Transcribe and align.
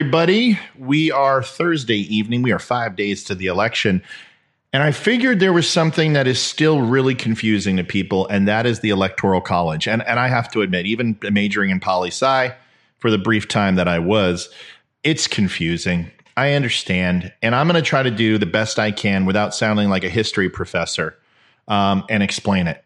everybody. 0.00 0.56
We 0.78 1.10
are 1.10 1.42
Thursday 1.42 1.96
evening. 1.96 2.42
We 2.42 2.52
are 2.52 2.60
five 2.60 2.94
days 2.94 3.24
to 3.24 3.34
the 3.34 3.46
election. 3.46 4.00
And 4.72 4.80
I 4.80 4.92
figured 4.92 5.40
there 5.40 5.52
was 5.52 5.68
something 5.68 6.12
that 6.12 6.28
is 6.28 6.40
still 6.40 6.82
really 6.82 7.16
confusing 7.16 7.78
to 7.78 7.84
people, 7.84 8.24
and 8.28 8.46
that 8.46 8.64
is 8.64 8.78
the 8.78 8.90
Electoral 8.90 9.40
College. 9.40 9.88
And, 9.88 10.06
and 10.06 10.20
I 10.20 10.28
have 10.28 10.52
to 10.52 10.62
admit, 10.62 10.86
even 10.86 11.18
majoring 11.32 11.70
in 11.70 11.80
poli 11.80 12.10
sci 12.10 12.54
for 12.98 13.10
the 13.10 13.18
brief 13.18 13.48
time 13.48 13.74
that 13.74 13.88
I 13.88 13.98
was, 13.98 14.50
it's 15.02 15.26
confusing. 15.26 16.12
I 16.36 16.52
understand. 16.52 17.32
And 17.42 17.56
I'm 17.56 17.66
going 17.66 17.82
to 17.82 17.82
try 17.82 18.04
to 18.04 18.10
do 18.12 18.38
the 18.38 18.46
best 18.46 18.78
I 18.78 18.92
can 18.92 19.26
without 19.26 19.52
sounding 19.52 19.88
like 19.88 20.04
a 20.04 20.08
history 20.08 20.48
professor 20.48 21.18
um, 21.66 22.04
and 22.08 22.22
explain 22.22 22.68
it. 22.68 22.84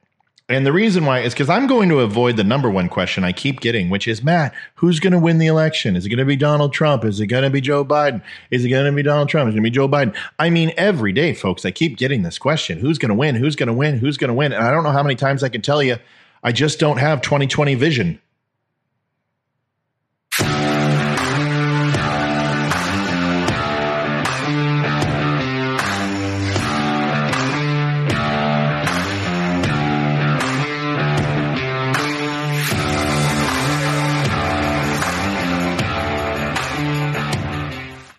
And 0.52 0.66
the 0.66 0.72
reason 0.72 1.06
why 1.06 1.20
is 1.20 1.32
because 1.32 1.48
I'm 1.48 1.66
going 1.66 1.88
to 1.88 2.00
avoid 2.00 2.36
the 2.36 2.44
number 2.44 2.68
one 2.68 2.90
question 2.90 3.24
I 3.24 3.32
keep 3.32 3.60
getting, 3.60 3.88
which 3.88 4.06
is 4.06 4.22
Matt, 4.22 4.54
who's 4.74 5.00
going 5.00 5.14
to 5.14 5.18
win 5.18 5.38
the 5.38 5.46
election? 5.46 5.96
Is 5.96 6.04
it 6.04 6.10
going 6.10 6.18
to 6.18 6.26
be 6.26 6.36
Donald 6.36 6.74
Trump? 6.74 7.06
Is 7.06 7.20
it 7.20 7.28
going 7.28 7.44
to 7.44 7.48
be 7.48 7.62
Joe 7.62 7.86
Biden? 7.86 8.20
Is 8.50 8.62
it 8.62 8.68
going 8.68 8.84
to 8.84 8.92
be 8.92 9.02
Donald 9.02 9.30
Trump? 9.30 9.48
Is 9.48 9.54
it 9.54 9.56
going 9.56 9.64
to 9.64 9.70
be 9.70 9.74
Joe 9.74 9.88
Biden? 9.88 10.14
I 10.38 10.50
mean, 10.50 10.72
every 10.76 11.12
day, 11.12 11.32
folks, 11.32 11.64
I 11.64 11.70
keep 11.70 11.96
getting 11.96 12.22
this 12.22 12.38
question 12.38 12.78
who's 12.78 12.98
going 12.98 13.08
to 13.08 13.14
win? 13.14 13.34
Who's 13.34 13.56
going 13.56 13.68
to 13.68 13.72
win? 13.72 13.98
Who's 13.98 14.18
going 14.18 14.28
to 14.28 14.34
win? 14.34 14.52
And 14.52 14.62
I 14.62 14.70
don't 14.70 14.84
know 14.84 14.92
how 14.92 15.02
many 15.02 15.14
times 15.14 15.42
I 15.42 15.48
can 15.48 15.62
tell 15.62 15.82
you, 15.82 15.96
I 16.42 16.52
just 16.52 16.78
don't 16.78 16.98
have 16.98 17.22
2020 17.22 17.74
vision. 17.74 18.20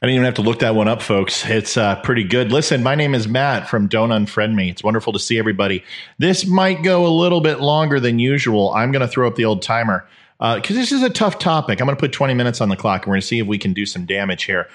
I 0.04 0.06
didn't 0.08 0.16
even 0.16 0.26
have 0.26 0.34
to 0.34 0.42
look 0.42 0.60
that 0.60 0.76
one 0.76 0.90
up, 0.90 1.02
folks. 1.02 1.46
It's 1.46 1.78
uh, 1.78 1.96
pretty 2.02 2.26
good. 2.26 2.52
Listen, 2.52 2.84
my 2.84 2.94
name 2.94 3.16
is 3.16 3.26
Matt 3.26 3.70
from 3.70 3.88
Don't 3.88 4.10
Unfriend 4.10 4.54
Me. 4.54 4.70
It's 4.70 4.84
wonderful 4.84 5.14
to 5.14 5.20
see 5.20 5.40
everybody. 5.40 5.82
This 6.18 6.46
might 6.46 6.84
go 6.84 7.08
a 7.08 7.08
little 7.08 7.40
bit 7.40 7.62
longer 7.62 8.02
than 8.02 8.20
usual. 8.20 8.74
I'm 8.74 8.92
going 8.92 9.00
to 9.00 9.08
throw 9.08 9.30
up 9.30 9.36
the 9.36 9.46
old 9.46 9.62
timer 9.62 10.06
because 10.40 10.76
uh, 10.76 10.80
this 10.82 10.92
is 10.92 11.04
a 11.04 11.10
tough 11.10 11.40
topic. 11.40 11.80
I'm 11.80 11.88
going 11.88 11.96
to 11.96 12.00
put 12.02 12.12
20 12.12 12.34
minutes 12.34 12.60
on 12.60 12.68
the 12.68 12.76
clock 12.76 13.04
and 13.04 13.12
we're 13.12 13.14
going 13.14 13.22
to 13.22 13.28
see 13.28 13.40
if 13.40 13.48
we 13.48 13.58
can 13.58 13.72
do 13.72 13.86
some 13.86 14.06
damage 14.06 14.44
here. 14.44 14.68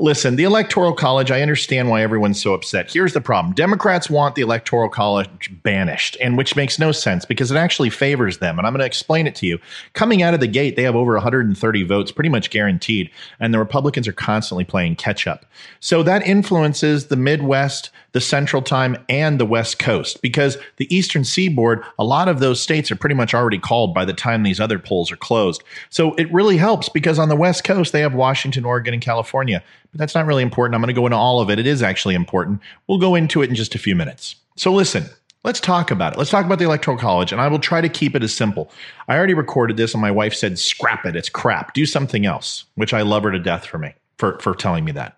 Listen, 0.00 0.36
the 0.36 0.44
Electoral 0.44 0.92
College, 0.92 1.30
I 1.30 1.42
understand 1.42 1.88
why 1.88 2.02
everyone's 2.02 2.40
so 2.40 2.54
upset. 2.54 2.92
Here's 2.92 3.14
the 3.14 3.20
problem 3.20 3.54
Democrats 3.54 4.08
want 4.08 4.34
the 4.34 4.42
Electoral 4.42 4.88
College 4.88 5.50
banished, 5.62 6.16
and 6.20 6.36
which 6.36 6.54
makes 6.54 6.78
no 6.78 6.92
sense 6.92 7.24
because 7.24 7.50
it 7.50 7.56
actually 7.56 7.90
favors 7.90 8.38
them. 8.38 8.58
And 8.58 8.66
I'm 8.66 8.72
going 8.72 8.80
to 8.80 8.86
explain 8.86 9.26
it 9.26 9.34
to 9.36 9.46
you. 9.46 9.58
Coming 9.94 10.22
out 10.22 10.34
of 10.34 10.40
the 10.40 10.46
gate, 10.46 10.76
they 10.76 10.82
have 10.84 10.94
over 10.94 11.14
130 11.14 11.82
votes, 11.82 12.12
pretty 12.12 12.30
much 12.30 12.50
guaranteed, 12.50 13.10
and 13.40 13.52
the 13.52 13.58
Republicans 13.58 14.06
are 14.06 14.12
constantly 14.12 14.64
playing 14.64 14.96
catch 14.96 15.26
up. 15.26 15.44
So 15.80 16.02
that 16.04 16.26
influences 16.26 17.06
the 17.06 17.16
Midwest, 17.16 17.90
the 18.12 18.20
Central 18.20 18.62
Time, 18.62 18.96
and 19.08 19.38
the 19.38 19.46
West 19.46 19.78
Coast 19.78 20.22
because 20.22 20.58
the 20.76 20.94
Eastern 20.94 21.24
Seaboard, 21.24 21.82
a 21.98 22.04
lot 22.04 22.28
of 22.28 22.40
those 22.40 22.60
states 22.60 22.90
are 22.90 22.96
pretty 22.96 23.14
much 23.14 23.34
already 23.34 23.58
called 23.58 23.94
by 23.94 24.04
the 24.04 24.12
time 24.12 24.42
these 24.42 24.60
other 24.60 24.78
polls 24.78 25.10
are 25.10 25.16
closed. 25.16 25.62
So 25.90 26.14
it 26.14 26.32
really 26.32 26.56
helps 26.56 26.88
because 26.88 27.18
on 27.18 27.28
the 27.28 27.36
West 27.36 27.64
Coast, 27.64 27.92
they 27.92 28.00
have 28.00 28.14
Washington, 28.14 28.64
Oregon, 28.64 28.94
and 28.94 29.02
California. 29.02 29.62
But 29.92 29.98
that's 29.98 30.14
not 30.14 30.26
really 30.26 30.42
important. 30.42 30.74
I'm 30.74 30.80
going 30.80 30.94
to 30.94 31.00
go 31.00 31.06
into 31.06 31.16
all 31.16 31.40
of 31.40 31.50
it. 31.50 31.58
It 31.58 31.66
is 31.66 31.82
actually 31.82 32.14
important. 32.14 32.60
We'll 32.86 32.98
go 32.98 33.14
into 33.14 33.42
it 33.42 33.48
in 33.48 33.54
just 33.54 33.74
a 33.74 33.78
few 33.78 33.96
minutes. 33.96 34.36
So 34.56 34.72
listen, 34.72 35.06
let's 35.44 35.60
talk 35.60 35.90
about 35.90 36.12
it. 36.12 36.18
Let's 36.18 36.30
talk 36.30 36.44
about 36.44 36.58
the 36.58 36.64
Electoral 36.64 36.98
College, 36.98 37.32
and 37.32 37.40
I 37.40 37.48
will 37.48 37.58
try 37.58 37.80
to 37.80 37.88
keep 37.88 38.14
it 38.14 38.22
as 38.22 38.34
simple. 38.34 38.70
I 39.08 39.16
already 39.16 39.34
recorded 39.34 39.76
this, 39.76 39.94
and 39.94 40.00
my 40.00 40.10
wife 40.10 40.34
said, 40.34 40.58
scrap 40.58 41.06
it. 41.06 41.16
It's 41.16 41.28
crap. 41.28 41.74
Do 41.74 41.86
something 41.86 42.26
else, 42.26 42.64
which 42.74 42.92
I 42.92 43.02
love 43.02 43.22
her 43.22 43.30
to 43.30 43.38
death 43.38 43.64
for 43.64 43.78
me, 43.78 43.94
for, 44.18 44.38
for 44.40 44.54
telling 44.54 44.84
me 44.84 44.92
that. 44.92 45.16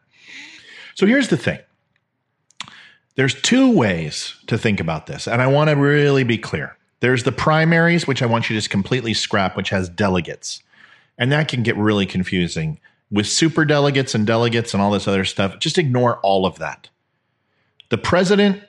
So 0.94 1.06
here's 1.06 1.28
the 1.28 1.36
thing. 1.36 1.58
There's 3.16 3.34
two 3.40 3.70
ways 3.70 4.34
to 4.46 4.56
think 4.56 4.78
about 4.80 5.06
this, 5.06 5.26
and 5.26 5.42
I 5.42 5.46
want 5.46 5.68
to 5.70 5.76
really 5.76 6.24
be 6.24 6.38
clear. 6.38 6.76
There's 7.00 7.24
the 7.24 7.32
primaries, 7.32 8.06
which 8.06 8.22
I 8.22 8.26
want 8.26 8.48
you 8.48 8.54
to 8.54 8.58
just 8.58 8.70
completely 8.70 9.14
scrap, 9.14 9.56
which 9.56 9.70
has 9.70 9.88
delegates. 9.88 10.62
And 11.18 11.32
that 11.32 11.48
can 11.48 11.62
get 11.62 11.76
really 11.76 12.06
confusing 12.06 12.78
with 13.10 13.26
super 13.26 13.64
delegates 13.64 14.14
and 14.14 14.26
delegates 14.26 14.72
and 14.72 14.82
all 14.82 14.90
this 14.90 15.08
other 15.08 15.24
stuff, 15.24 15.58
just 15.58 15.78
ignore 15.78 16.18
all 16.20 16.46
of 16.46 16.58
that. 16.58 16.88
The 17.88 17.98
president 17.98 18.62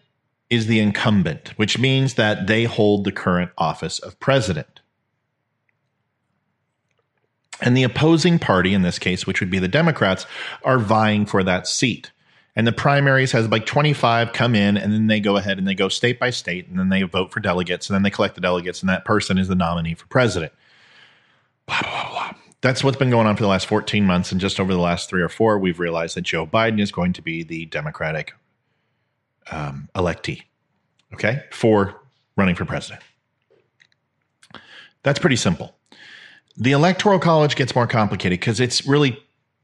is 0.49 0.67
the 0.67 0.79
incumbent, 0.79 1.53
which 1.57 1.77
means 1.77 2.15
that 2.15 2.47
they 2.47 2.63
hold 2.65 3.03
the 3.03 3.11
current 3.11 3.51
office 3.57 3.99
of 3.99 4.19
president. 4.19 4.81
And 7.61 7.77
the 7.77 7.83
opposing 7.83 8.39
party, 8.39 8.73
in 8.73 8.81
this 8.81 8.97
case, 8.97 9.27
which 9.27 9.39
would 9.39 9.51
be 9.51 9.59
the 9.59 9.67
Democrats, 9.67 10.25
are 10.63 10.79
vying 10.79 11.27
for 11.27 11.43
that 11.43 11.67
seat. 11.67 12.11
And 12.55 12.65
the 12.65 12.71
primaries 12.73 13.31
has 13.31 13.47
like 13.47 13.67
25 13.67 14.33
come 14.33 14.55
in, 14.55 14.75
and 14.75 14.91
then 14.91 15.07
they 15.07 15.19
go 15.19 15.37
ahead 15.37 15.59
and 15.59 15.67
they 15.67 15.75
go 15.75 15.87
state 15.87 16.19
by 16.19 16.31
state, 16.31 16.67
and 16.67 16.77
then 16.77 16.89
they 16.89 17.03
vote 17.03 17.31
for 17.31 17.39
delegates, 17.39 17.87
and 17.87 17.93
then 17.93 18.01
they 18.01 18.09
collect 18.09 18.35
the 18.35 18.41
delegates, 18.41 18.81
and 18.81 18.89
that 18.89 19.05
person 19.05 19.37
is 19.37 19.47
the 19.47 19.55
nominee 19.55 19.93
for 19.93 20.07
president. 20.07 20.51
Blah, 21.67 21.81
blah, 21.81 22.09
blah 22.09 22.40
that's 22.61 22.83
what's 22.83 22.97
been 22.97 23.09
going 23.09 23.27
on 23.27 23.35
for 23.35 23.43
the 23.43 23.49
last 23.49 23.65
14 23.67 24.05
months. 24.05 24.31
And 24.31 24.39
just 24.39 24.59
over 24.59 24.71
the 24.71 24.79
last 24.79 25.09
three 25.09 25.21
or 25.21 25.29
four, 25.29 25.57
we've 25.57 25.79
realized 25.79 26.15
that 26.15 26.21
Joe 26.21 26.45
Biden 26.45 26.79
is 26.79 26.91
going 26.91 27.13
to 27.13 27.21
be 27.21 27.43
the 27.43 27.65
Democratic 27.65 28.33
um, 29.51 29.89
electee, 29.95 30.43
okay, 31.13 31.43
for 31.51 31.99
running 32.37 32.55
for 32.55 32.65
president. 32.65 33.03
That's 35.03 35.19
pretty 35.19 35.35
simple. 35.35 35.75
The 36.57 36.73
Electoral 36.73 37.19
College 37.19 37.55
gets 37.55 37.73
more 37.73 37.87
complicated 37.87 38.39
because 38.39 38.59
it's 38.59 38.85
really 38.85 39.17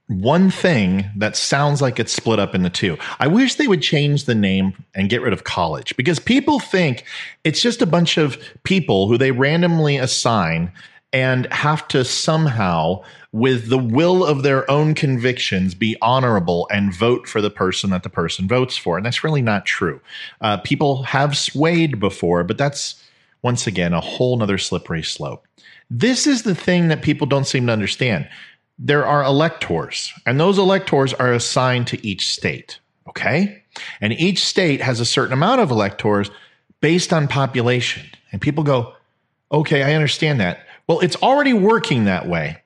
one 0.07 0.49
thing 0.49 1.05
that 1.17 1.35
sounds 1.35 1.81
like 1.81 1.99
it's 1.99 2.13
split 2.13 2.39
up 2.39 2.55
into 2.55 2.69
two. 2.69 2.97
I 3.19 3.27
wish 3.27 3.55
they 3.55 3.67
would 3.67 3.81
change 3.81 4.23
the 4.23 4.35
name 4.35 4.73
and 4.95 5.09
get 5.09 5.21
rid 5.21 5.33
of 5.33 5.43
college 5.43 5.95
because 5.97 6.17
people 6.17 6.59
think 6.59 7.03
it's 7.43 7.61
just 7.61 7.81
a 7.81 7.85
bunch 7.85 8.17
of 8.17 8.41
people 8.63 9.07
who 9.09 9.17
they 9.17 9.31
randomly 9.31 9.97
assign 9.97 10.71
and 11.13 11.51
have 11.53 11.87
to 11.89 12.03
somehow, 12.03 13.01
with 13.31 13.69
the 13.69 13.77
will 13.77 14.25
of 14.25 14.43
their 14.43 14.69
own 14.69 14.93
convictions, 14.93 15.73
be 15.73 15.95
honorable 16.01 16.67
and 16.71 16.93
vote 16.93 17.27
for 17.27 17.41
the 17.41 17.49
person 17.49 17.89
that 17.91 18.03
the 18.03 18.09
person 18.09 18.47
votes 18.47 18.75
for. 18.75 18.97
And 18.97 19.05
that's 19.05 19.23
really 19.23 19.41
not 19.41 19.65
true. 19.65 20.01
Uh, 20.41 20.57
people 20.57 21.03
have 21.03 21.37
swayed 21.37 21.99
before, 21.99 22.43
but 22.43 22.57
that's 22.57 23.01
once 23.41 23.67
again 23.67 23.93
a 23.93 24.01
whole 24.01 24.37
nother 24.37 24.57
slippery 24.57 25.03
slope. 25.03 25.47
This 25.89 26.27
is 26.27 26.43
the 26.43 26.55
thing 26.55 26.89
that 26.89 27.01
people 27.01 27.27
don't 27.27 27.47
seem 27.47 27.67
to 27.67 27.73
understand. 27.73 28.27
There 28.77 29.05
are 29.05 29.23
electors, 29.23 30.13
and 30.25 30.39
those 30.39 30.57
electors 30.57 31.13
are 31.13 31.33
assigned 31.33 31.87
to 31.87 32.05
each 32.05 32.27
state. 32.27 32.79
Okay? 33.07 33.63
And 34.01 34.13
each 34.13 34.43
state 34.43 34.81
has 34.81 34.99
a 34.99 35.05
certain 35.05 35.33
amount 35.33 35.61
of 35.61 35.71
electors 35.71 36.29
based 36.81 37.13
on 37.13 37.27
population. 37.27 38.05
And 38.31 38.41
people 38.41 38.63
go, 38.63 38.93
okay, 39.51 39.83
I 39.83 39.93
understand 39.93 40.39
that. 40.41 40.66
Well, 40.87 40.99
it's 40.99 41.15
already 41.17 41.53
working 41.53 42.05
that 42.05 42.27
way. 42.27 42.61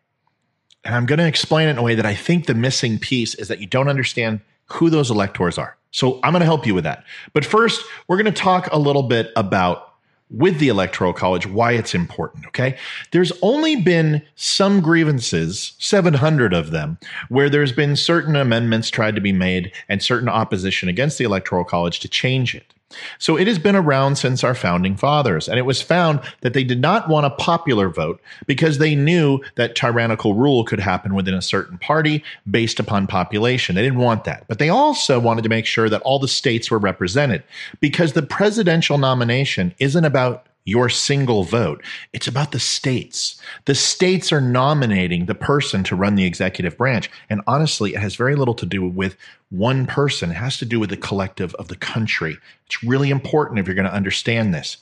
And 0.83 0.95
I'm 0.95 1.05
going 1.05 1.19
to 1.19 1.27
explain 1.27 1.67
it 1.67 1.71
in 1.71 1.77
a 1.77 1.83
way 1.83 1.95
that 1.95 2.05
I 2.05 2.15
think 2.15 2.45
the 2.45 2.55
missing 2.55 2.97
piece 2.97 3.35
is 3.35 3.47
that 3.47 3.59
you 3.59 3.67
don't 3.67 3.87
understand 3.87 4.41
who 4.65 4.89
those 4.89 5.11
electors 5.11 5.57
are. 5.57 5.77
So 5.91 6.19
I'm 6.23 6.31
going 6.31 6.41
to 6.41 6.45
help 6.45 6.65
you 6.65 6.73
with 6.73 6.85
that. 6.85 7.03
But 7.33 7.45
first, 7.45 7.83
we're 8.07 8.17
going 8.17 8.33
to 8.33 8.41
talk 8.41 8.67
a 8.71 8.79
little 8.79 9.03
bit 9.03 9.31
about 9.35 9.91
with 10.31 10.59
the 10.59 10.69
electoral 10.69 11.11
college 11.11 11.45
why 11.45 11.73
it's 11.73 11.93
important 11.93 12.45
okay 12.47 12.77
there's 13.11 13.33
only 13.41 13.75
been 13.75 14.21
some 14.35 14.79
grievances 14.79 15.73
700 15.77 16.53
of 16.53 16.71
them 16.71 16.97
where 17.27 17.49
there's 17.49 17.73
been 17.73 17.97
certain 17.97 18.37
amendments 18.37 18.89
tried 18.89 19.13
to 19.13 19.19
be 19.19 19.33
made 19.33 19.73
and 19.89 20.01
certain 20.01 20.29
opposition 20.29 20.87
against 20.87 21.17
the 21.17 21.25
electoral 21.25 21.65
college 21.65 21.99
to 21.99 22.07
change 22.07 22.55
it 22.55 22.73
so 23.19 23.37
it 23.37 23.47
has 23.47 23.59
been 23.59 23.75
around 23.75 24.17
since 24.17 24.43
our 24.43 24.55
founding 24.55 24.95
fathers, 24.95 25.47
and 25.47 25.57
it 25.57 25.63
was 25.63 25.81
found 25.81 26.19
that 26.41 26.53
they 26.53 26.63
did 26.63 26.81
not 26.81 27.09
want 27.09 27.25
a 27.25 27.31
popular 27.31 27.89
vote 27.89 28.21
because 28.47 28.77
they 28.77 28.95
knew 28.95 29.39
that 29.55 29.75
tyrannical 29.75 30.33
rule 30.33 30.63
could 30.63 30.79
happen 30.79 31.15
within 31.15 31.33
a 31.33 31.41
certain 31.41 31.77
party 31.77 32.23
based 32.49 32.79
upon 32.79 33.07
population. 33.07 33.75
They 33.75 33.83
didn't 33.83 33.99
want 33.99 34.23
that. 34.25 34.45
But 34.47 34.59
they 34.59 34.69
also 34.69 35.19
wanted 35.19 35.43
to 35.43 35.49
make 35.49 35.65
sure 35.65 35.89
that 35.89 36.01
all 36.01 36.19
the 36.19 36.27
states 36.27 36.71
were 36.71 36.79
represented 36.79 37.43
because 37.79 38.13
the 38.13 38.21
presidential 38.21 38.97
nomination 38.97 39.73
isn't 39.79 40.05
about 40.05 40.45
your 40.63 40.89
single 40.89 41.43
vote. 41.43 41.83
It's 42.13 42.27
about 42.27 42.51
the 42.51 42.59
states. 42.59 43.41
The 43.65 43.75
states 43.75 44.31
are 44.31 44.41
nominating 44.41 45.25
the 45.25 45.35
person 45.35 45.83
to 45.85 45.95
run 45.95 46.15
the 46.15 46.25
executive 46.25 46.77
branch. 46.77 47.09
And 47.29 47.41
honestly, 47.47 47.93
it 47.93 47.99
has 47.99 48.15
very 48.15 48.35
little 48.35 48.53
to 48.55 48.65
do 48.65 48.87
with 48.87 49.17
one 49.49 49.85
person, 49.85 50.31
it 50.31 50.35
has 50.35 50.57
to 50.59 50.65
do 50.65 50.79
with 50.79 50.89
the 50.89 50.97
collective 50.97 51.53
of 51.55 51.67
the 51.67 51.75
country. 51.75 52.37
It's 52.67 52.83
really 52.83 53.09
important 53.09 53.59
if 53.59 53.67
you're 53.67 53.75
going 53.75 53.87
to 53.87 53.93
understand 53.93 54.53
this. 54.53 54.77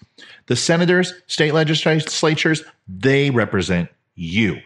The 0.45 0.55
senators, 0.55 1.13
state 1.27 1.53
legislatures, 1.53 2.63
they 2.87 3.31
represent 3.31 3.89
you. 4.15 4.59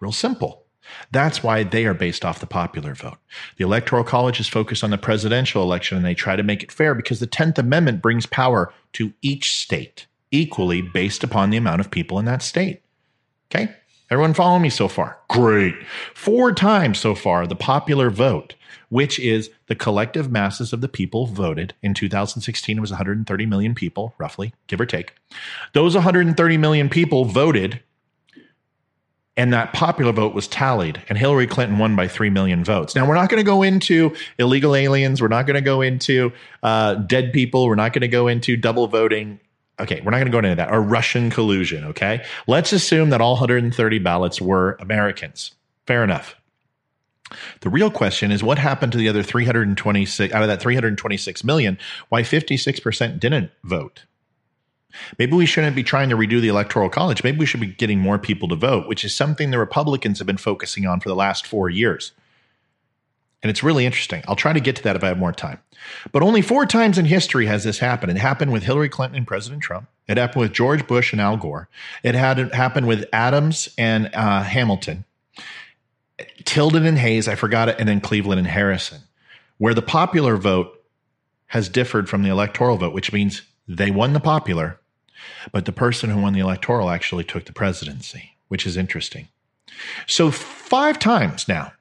Real 0.00 0.12
simple. 0.12 0.63
That's 1.10 1.42
why 1.42 1.62
they 1.62 1.86
are 1.86 1.94
based 1.94 2.24
off 2.24 2.40
the 2.40 2.46
popular 2.46 2.94
vote. 2.94 3.18
The 3.56 3.64
Electoral 3.64 4.04
College 4.04 4.40
is 4.40 4.48
focused 4.48 4.84
on 4.84 4.90
the 4.90 4.98
presidential 4.98 5.62
election 5.62 5.96
and 5.96 6.06
they 6.06 6.14
try 6.14 6.36
to 6.36 6.42
make 6.42 6.62
it 6.62 6.72
fair 6.72 6.94
because 6.94 7.20
the 7.20 7.26
10th 7.26 7.58
Amendment 7.58 8.02
brings 8.02 8.26
power 8.26 8.72
to 8.94 9.12
each 9.22 9.54
state 9.54 10.06
equally 10.30 10.82
based 10.82 11.22
upon 11.22 11.50
the 11.50 11.56
amount 11.56 11.80
of 11.80 11.90
people 11.90 12.18
in 12.18 12.24
that 12.24 12.42
state. 12.42 12.82
Okay? 13.50 13.74
Everyone 14.10 14.34
follow 14.34 14.58
me 14.58 14.70
so 14.70 14.88
far? 14.88 15.18
Great. 15.28 15.74
Four 16.14 16.52
times 16.52 16.98
so 16.98 17.14
far 17.14 17.46
the 17.46 17.56
popular 17.56 18.10
vote, 18.10 18.54
which 18.90 19.18
is 19.18 19.50
the 19.66 19.74
collective 19.74 20.30
masses 20.30 20.72
of 20.72 20.80
the 20.80 20.88
people 20.88 21.26
voted 21.26 21.74
in 21.82 21.94
2016. 21.94 22.76
It 22.76 22.80
was 22.80 22.90
130 22.90 23.46
million 23.46 23.74
people, 23.74 24.14
roughly, 24.18 24.52
give 24.66 24.80
or 24.80 24.86
take. 24.86 25.14
Those 25.72 25.94
130 25.94 26.56
million 26.58 26.88
people 26.88 27.24
voted 27.24 27.80
and 29.36 29.52
that 29.52 29.72
popular 29.72 30.12
vote 30.12 30.34
was 30.34 30.46
tallied 30.46 31.02
and 31.08 31.18
hillary 31.18 31.46
clinton 31.46 31.78
won 31.78 31.96
by 31.96 32.08
3 32.08 32.30
million 32.30 32.64
votes. 32.64 32.94
Now 32.94 33.06
we're 33.08 33.14
not 33.14 33.28
going 33.28 33.42
to 33.42 33.46
go 33.46 33.62
into 33.62 34.14
illegal 34.38 34.74
aliens 34.74 35.20
we're 35.20 35.28
not 35.28 35.46
going 35.46 35.54
to 35.54 35.60
go 35.60 35.80
into 35.80 36.32
uh, 36.62 36.94
dead 36.94 37.32
people 37.32 37.66
we're 37.66 37.74
not 37.74 37.92
going 37.92 38.02
to 38.02 38.08
go 38.08 38.28
into 38.28 38.56
double 38.56 38.86
voting. 38.86 39.40
Okay 39.80 40.00
we're 40.04 40.10
not 40.10 40.18
going 40.18 40.26
to 40.26 40.32
go 40.32 40.38
into 40.38 40.54
that 40.54 40.70
or 40.70 40.80
russian 40.80 41.30
collusion 41.30 41.84
okay? 41.84 42.24
Let's 42.46 42.72
assume 42.72 43.10
that 43.10 43.20
all 43.20 43.32
130 43.32 43.98
ballots 43.98 44.40
were 44.40 44.76
americans. 44.80 45.52
Fair 45.86 46.02
enough. 46.02 46.36
The 47.60 47.70
real 47.70 47.90
question 47.90 48.30
is 48.30 48.42
what 48.42 48.58
happened 48.58 48.92
to 48.92 48.98
the 48.98 49.08
other 49.08 49.22
326 49.22 50.32
out 50.32 50.42
of 50.42 50.48
that 50.48 50.60
326 50.60 51.44
million 51.44 51.78
why 52.08 52.22
56% 52.22 53.18
didn't 53.18 53.50
vote 53.64 54.04
Maybe 55.18 55.34
we 55.34 55.46
shouldn't 55.46 55.76
be 55.76 55.82
trying 55.82 56.08
to 56.10 56.16
redo 56.16 56.40
the 56.40 56.48
electoral 56.48 56.88
college. 56.88 57.24
Maybe 57.24 57.38
we 57.38 57.46
should 57.46 57.60
be 57.60 57.66
getting 57.66 57.98
more 57.98 58.18
people 58.18 58.48
to 58.48 58.56
vote, 58.56 58.88
which 58.88 59.04
is 59.04 59.14
something 59.14 59.50
the 59.50 59.58
Republicans 59.58 60.18
have 60.18 60.26
been 60.26 60.36
focusing 60.36 60.86
on 60.86 61.00
for 61.00 61.08
the 61.08 61.14
last 61.14 61.46
four 61.46 61.70
years. 61.70 62.12
And 63.42 63.50
it's 63.50 63.62
really 63.62 63.84
interesting. 63.84 64.22
I'll 64.26 64.36
try 64.36 64.54
to 64.54 64.60
get 64.60 64.76
to 64.76 64.82
that 64.84 64.96
if 64.96 65.04
I 65.04 65.08
have 65.08 65.18
more 65.18 65.32
time. 65.32 65.60
But 66.12 66.22
only 66.22 66.40
four 66.40 66.64
times 66.64 66.96
in 66.96 67.04
history 67.04 67.44
has 67.44 67.62
this 67.62 67.78
happened. 67.78 68.10
It 68.10 68.16
happened 68.16 68.52
with 68.52 68.62
Hillary 68.62 68.88
Clinton 68.88 69.18
and 69.18 69.26
President 69.26 69.62
Trump. 69.62 69.86
It 70.08 70.16
happened 70.16 70.40
with 70.40 70.52
George 70.54 70.86
Bush 70.86 71.12
and 71.12 71.20
Al 71.20 71.36
Gore. 71.36 71.68
It 72.02 72.14
had 72.14 72.54
happened 72.54 72.86
with 72.86 73.04
Adams 73.12 73.68
and 73.76 74.10
uh, 74.14 74.42
Hamilton, 74.42 75.04
Tilden 76.44 76.86
and 76.86 76.98
Hayes. 76.98 77.28
I 77.28 77.34
forgot 77.34 77.68
it, 77.68 77.76
and 77.78 77.86
then 77.86 78.00
Cleveland 78.00 78.38
and 78.38 78.48
Harrison, 78.48 79.02
where 79.58 79.74
the 79.74 79.82
popular 79.82 80.38
vote 80.38 80.82
has 81.48 81.68
differed 81.68 82.08
from 82.08 82.22
the 82.22 82.30
electoral 82.30 82.78
vote, 82.78 82.94
which 82.94 83.12
means 83.12 83.42
they 83.68 83.90
won 83.90 84.14
the 84.14 84.20
popular, 84.20 84.80
but 85.52 85.64
the 85.64 85.72
person 85.72 86.10
who 86.10 86.20
won 86.20 86.32
the 86.32 86.40
electoral 86.40 86.90
actually 86.90 87.24
took 87.24 87.44
the 87.44 87.52
presidency, 87.52 88.36
which 88.48 88.66
is 88.66 88.76
interesting. 88.76 89.28
So, 90.06 90.30
five 90.30 90.98
times 90.98 91.48
now. 91.48 91.72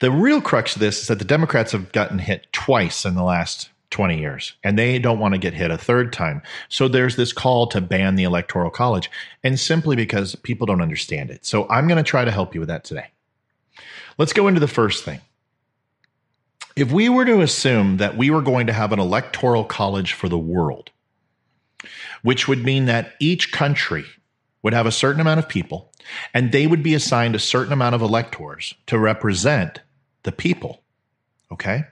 The 0.00 0.10
real 0.10 0.40
crux 0.40 0.74
of 0.74 0.80
this 0.80 1.00
is 1.00 1.08
that 1.08 1.18
the 1.18 1.24
Democrats 1.24 1.72
have 1.72 1.92
gotten 1.92 2.18
hit 2.18 2.46
twice 2.52 3.04
in 3.04 3.14
the 3.14 3.22
last 3.22 3.70
20 3.94 4.18
years, 4.18 4.54
and 4.64 4.76
they 4.76 4.98
don't 4.98 5.20
want 5.20 5.34
to 5.34 5.38
get 5.38 5.54
hit 5.54 5.70
a 5.70 5.78
third 5.78 6.12
time. 6.12 6.42
So 6.68 6.88
there's 6.88 7.14
this 7.14 7.32
call 7.32 7.68
to 7.68 7.80
ban 7.80 8.16
the 8.16 8.24
Electoral 8.24 8.70
College, 8.70 9.08
and 9.44 9.58
simply 9.58 9.94
because 9.94 10.34
people 10.34 10.66
don't 10.66 10.82
understand 10.82 11.30
it. 11.30 11.46
So 11.46 11.68
I'm 11.70 11.86
going 11.86 12.02
to 12.02 12.02
try 12.02 12.24
to 12.24 12.30
help 12.32 12.54
you 12.54 12.60
with 12.60 12.68
that 12.68 12.82
today. 12.82 13.06
Let's 14.18 14.32
go 14.32 14.48
into 14.48 14.58
the 14.58 14.66
first 14.66 15.04
thing. 15.04 15.20
If 16.74 16.90
we 16.90 17.08
were 17.08 17.24
to 17.24 17.40
assume 17.40 17.98
that 17.98 18.16
we 18.16 18.30
were 18.30 18.42
going 18.42 18.66
to 18.66 18.72
have 18.72 18.92
an 18.92 18.98
electoral 18.98 19.64
college 19.64 20.12
for 20.12 20.28
the 20.28 20.38
world, 20.38 20.90
which 22.22 22.48
would 22.48 22.64
mean 22.64 22.86
that 22.86 23.14
each 23.20 23.52
country 23.52 24.04
would 24.62 24.72
have 24.72 24.86
a 24.86 24.92
certain 24.92 25.20
amount 25.20 25.38
of 25.38 25.48
people 25.48 25.92
and 26.32 26.52
they 26.52 26.66
would 26.66 26.82
be 26.82 26.94
assigned 26.94 27.34
a 27.34 27.38
certain 27.38 27.72
amount 27.72 27.94
of 27.94 28.02
electors 28.02 28.74
to 28.86 28.98
represent 28.98 29.80
the 30.22 30.32
people. 30.32 30.82
Okay. 31.52 31.84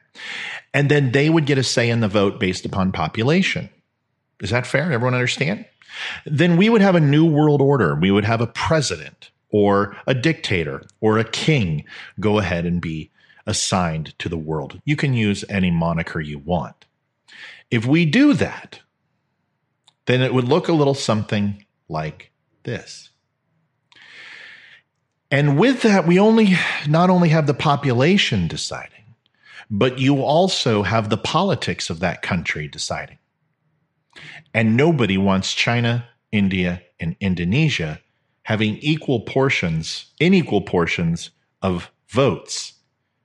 And 0.74 0.90
then 0.90 1.12
they 1.12 1.30
would 1.30 1.46
get 1.46 1.58
a 1.58 1.62
say 1.62 1.88
in 1.88 2.00
the 2.00 2.08
vote 2.08 2.40
based 2.40 2.64
upon 2.64 2.92
population. 2.92 3.68
Is 4.40 4.50
that 4.50 4.66
fair? 4.66 4.90
Everyone 4.90 5.14
understand? 5.14 5.66
Then 6.24 6.56
we 6.56 6.68
would 6.68 6.80
have 6.80 6.94
a 6.94 7.00
new 7.00 7.24
world 7.24 7.60
order. 7.60 7.94
We 7.94 8.10
would 8.10 8.24
have 8.24 8.40
a 8.40 8.46
president 8.46 9.30
or 9.50 9.96
a 10.06 10.14
dictator 10.14 10.82
or 11.00 11.18
a 11.18 11.24
king 11.24 11.84
go 12.18 12.38
ahead 12.38 12.64
and 12.64 12.80
be 12.80 13.10
assigned 13.46 14.18
to 14.18 14.28
the 14.28 14.38
world. 14.38 14.80
You 14.84 14.96
can 14.96 15.14
use 15.14 15.44
any 15.48 15.70
moniker 15.70 16.20
you 16.20 16.38
want. 16.38 16.86
If 17.70 17.86
we 17.86 18.04
do 18.04 18.32
that, 18.34 18.80
then 20.06 20.22
it 20.22 20.34
would 20.34 20.48
look 20.48 20.68
a 20.68 20.72
little 20.72 20.94
something 20.94 21.64
like 21.88 22.32
this. 22.64 23.10
And 25.30 25.58
with 25.58 25.82
that, 25.82 26.06
we 26.06 26.18
only 26.18 26.56
not 26.86 27.08
only 27.08 27.30
have 27.30 27.46
the 27.46 27.54
population 27.54 28.48
deciding, 28.48 29.14
but 29.70 29.98
you 29.98 30.22
also 30.22 30.82
have 30.82 31.08
the 31.08 31.16
politics 31.16 31.88
of 31.88 32.00
that 32.00 32.20
country 32.20 32.68
deciding. 32.68 33.18
And 34.52 34.76
nobody 34.76 35.16
wants 35.16 35.54
China, 35.54 36.06
India, 36.30 36.82
and 37.00 37.16
Indonesia 37.20 38.00
having 38.42 38.76
equal 38.78 39.20
portions, 39.20 40.12
unequal 40.20 40.62
portions 40.62 41.30
of 41.62 41.90
votes 42.08 42.74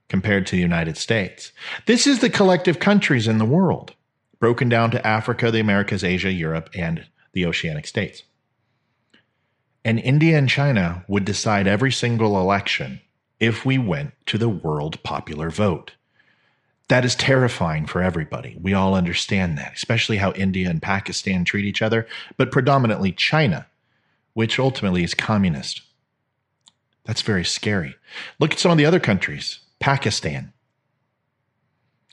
compared 0.08 0.46
to 0.46 0.56
the 0.56 0.62
United 0.62 0.96
States. 0.96 1.52
This 1.86 2.06
is 2.06 2.20
the 2.20 2.30
collective 2.30 2.78
countries 2.78 3.28
in 3.28 3.36
the 3.36 3.44
world 3.44 3.94
broken 4.40 4.68
down 4.68 4.90
to 4.92 5.06
Africa, 5.06 5.50
the 5.50 5.60
Americas, 5.60 6.04
Asia, 6.04 6.32
Europe, 6.32 6.70
and 6.74 7.06
the 7.32 7.46
oceanic 7.46 7.86
states. 7.86 8.22
And 9.84 9.98
India 9.98 10.36
and 10.36 10.48
China 10.48 11.04
would 11.08 11.24
decide 11.24 11.66
every 11.66 11.92
single 11.92 12.40
election 12.40 13.00
if 13.40 13.64
we 13.64 13.78
went 13.78 14.12
to 14.26 14.38
the 14.38 14.48
world 14.48 15.02
popular 15.02 15.50
vote. 15.50 15.92
That 16.88 17.04
is 17.04 17.14
terrifying 17.14 17.86
for 17.86 18.02
everybody. 18.02 18.56
We 18.60 18.72
all 18.72 18.94
understand 18.94 19.58
that, 19.58 19.74
especially 19.74 20.16
how 20.16 20.32
India 20.32 20.70
and 20.70 20.80
Pakistan 20.80 21.44
treat 21.44 21.64
each 21.64 21.82
other, 21.82 22.06
but 22.36 22.50
predominantly 22.50 23.12
China, 23.12 23.66
which 24.32 24.58
ultimately 24.58 25.04
is 25.04 25.14
communist. 25.14 25.82
That's 27.04 27.22
very 27.22 27.44
scary. 27.44 27.94
Look 28.38 28.52
at 28.52 28.58
some 28.58 28.72
of 28.72 28.78
the 28.78 28.86
other 28.86 29.00
countries. 29.00 29.60
Pakistan 29.80 30.52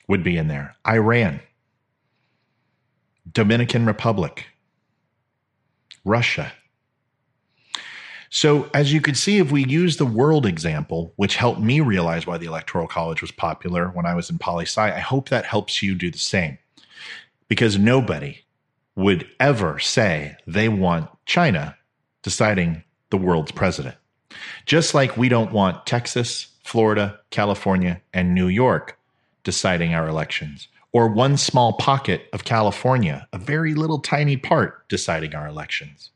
would 0.08 0.24
be 0.24 0.38
in 0.38 0.48
there, 0.48 0.76
Iran, 0.88 1.40
Dominican 3.32 3.86
Republic, 3.86 4.46
Russia. 6.04 6.52
So, 8.30 8.70
as 8.74 8.92
you 8.92 9.02
can 9.02 9.16
see, 9.16 9.38
if 9.38 9.52
we 9.52 9.64
use 9.66 9.98
the 9.98 10.06
world 10.06 10.46
example, 10.46 11.14
which 11.16 11.38
helped 11.38 11.62
me 11.62 11.80
realize 11.80 12.28
why 12.28 12.38
the 12.38 12.48
Electoral 12.48 12.88
College 12.88 13.22
was 13.22 13.32
popular 13.32 13.88
when 13.88 14.06
I 14.06 14.14
was 14.14 14.30
in 14.30 14.38
poli 14.38 14.66
sci, 14.66 14.82
I 14.82 15.00
hope 15.00 15.30
that 15.30 15.46
helps 15.46 15.82
you 15.82 15.96
do 15.96 16.12
the 16.12 16.18
same. 16.18 16.58
Because 17.48 17.78
nobody 17.78 18.44
would 18.96 19.28
ever 19.40 19.80
say 19.80 20.36
they 20.48 20.68
want 20.68 21.10
China 21.26 21.78
deciding 22.24 22.84
the 23.10 23.18
world's 23.18 23.52
president. 23.52 23.96
Just 24.66 24.94
like 24.94 25.16
we 25.16 25.30
don't 25.30 25.52
want 25.52 25.86
Texas, 25.86 26.48
Florida, 26.64 27.20
California, 27.30 28.02
and 28.14 28.34
New 28.34 28.48
York 28.48 28.98
deciding 29.44 29.94
our 29.94 30.08
elections 30.10 30.68
or 30.96 31.10
one 31.10 31.36
small 31.36 31.74
pocket 31.74 32.30
of 32.32 32.46
California, 32.46 33.28
a 33.34 33.38
very 33.38 33.74
little 33.74 34.00
tiny 34.00 34.38
part 34.38 34.88
deciding 34.88 35.36
our 35.36 35.46
elections. 35.46 36.10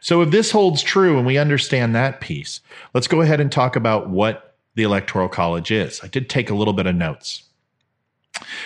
So, 0.00 0.22
if 0.22 0.30
this 0.30 0.50
holds 0.50 0.82
true 0.82 1.18
and 1.18 1.26
we 1.26 1.36
understand 1.36 1.94
that 1.94 2.22
piece, 2.22 2.62
let's 2.94 3.08
go 3.08 3.20
ahead 3.20 3.40
and 3.40 3.52
talk 3.52 3.76
about 3.76 4.08
what 4.08 4.56
the 4.74 4.84
Electoral 4.84 5.28
College 5.28 5.70
is. 5.70 6.00
I 6.02 6.06
did 6.06 6.30
take 6.30 6.48
a 6.48 6.54
little 6.54 6.72
bit 6.72 6.86
of 6.86 6.94
notes. 6.94 7.42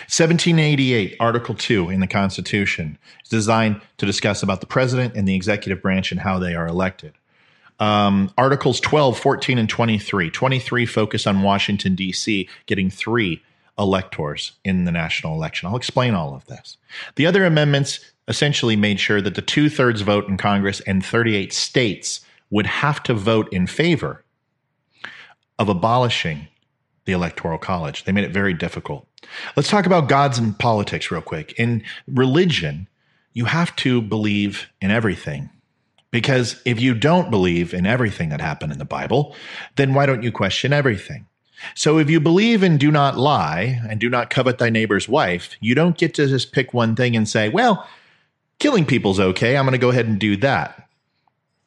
1788, 0.06 1.16
Article 1.18 1.56
2 1.56 1.90
in 1.90 1.99
the 1.99 2.06
Constitution 2.06 2.97
is 3.25 3.28
designed 3.28 3.80
to 3.99 4.06
discuss 4.06 4.40
about 4.40 4.61
the 4.61 4.68
president 4.68 5.16
and 5.16 5.26
the 5.26 5.35
executive 5.35 5.82
branch 5.82 6.12
and 6.12 6.21
how 6.21 6.38
they 6.38 6.54
are 6.54 6.68
elected. 6.68 7.14
Um, 7.80 8.30
Articles 8.38 8.78
12, 8.78 9.18
14, 9.18 9.59
and 9.59 9.68
23. 9.68 10.30
23 10.30 10.87
focus 10.87 11.26
on 11.26 11.42
Washington, 11.42 11.97
D.C., 11.97 12.49
getting 12.66 12.88
three 12.88 13.42
electors 13.82 14.52
in 14.64 14.84
the 14.84 14.92
national 14.92 15.34
election. 15.34 15.68
I'll 15.68 15.76
explain 15.76 16.14
all 16.14 16.34
of 16.34 16.46
this. 16.46 16.76
The 17.16 17.26
other 17.26 17.44
amendments 17.44 18.00
essentially 18.28 18.76
made 18.76 19.00
sure 19.00 19.20
that 19.20 19.34
the 19.34 19.42
two 19.42 19.68
thirds 19.68 20.00
vote 20.02 20.28
in 20.28 20.36
Congress 20.36 20.80
and 20.80 21.04
38 21.04 21.52
states 21.52 22.20
would 22.50 22.66
have 22.66 23.02
to 23.02 23.14
vote 23.14 23.52
in 23.52 23.66
favor 23.66 24.24
of 25.58 25.68
abolishing 25.68 26.48
the 27.04 27.12
Electoral 27.12 27.58
College. 27.58 28.04
They 28.04 28.12
made 28.12 28.24
it 28.24 28.32
very 28.32 28.54
difficult. 28.54 29.06
Let's 29.56 29.68
talk 29.68 29.86
about 29.86 30.08
gods 30.08 30.38
and 30.38 30.58
politics 30.58 31.10
real 31.10 31.22
quick. 31.22 31.52
In 31.58 31.82
religion, 32.06 32.88
you 33.32 33.46
have 33.46 33.74
to 33.76 34.00
believe 34.00 34.68
in 34.80 34.90
everything. 34.90 35.50
Because 36.10 36.60
if 36.66 36.80
you 36.80 36.94
don't 36.94 37.30
believe 37.30 37.72
in 37.72 37.86
everything 37.86 38.28
that 38.28 38.40
happened 38.40 38.72
in 38.72 38.78
the 38.78 38.84
Bible, 38.84 39.34
then 39.76 39.94
why 39.94 40.04
don't 40.04 40.22
you 40.22 40.30
question 40.30 40.72
everything? 40.72 41.26
So 41.75 41.99
if 41.99 42.11
you 42.11 42.21
believe 42.21 42.62
in 42.62 42.78
do 42.78 42.90
not 42.90 43.19
lie 43.19 43.81
and 43.88 44.00
do 44.00 44.09
not 44.09 44.31
covet 44.31 44.59
thy 44.59 44.71
neighbor's 44.71 45.09
wife, 45.09 45.57
you 45.61 45.75
don't 45.75 45.99
get 45.99 46.14
to 46.14 46.26
just 46.26 46.52
pick 46.52 46.75
one 46.75 46.97
thing 46.97 47.16
and 47.16 47.28
say, 47.28 47.49
well, 47.49 47.88
killing 48.59 48.85
people's 48.85 49.21
okay. 49.21 49.57
I'm 49.57 49.64
going 49.64 49.73
to 49.73 49.78
go 49.78 49.90
ahead 49.90 50.07
and 50.07 50.19
do 50.19 50.37
that. 50.38 50.88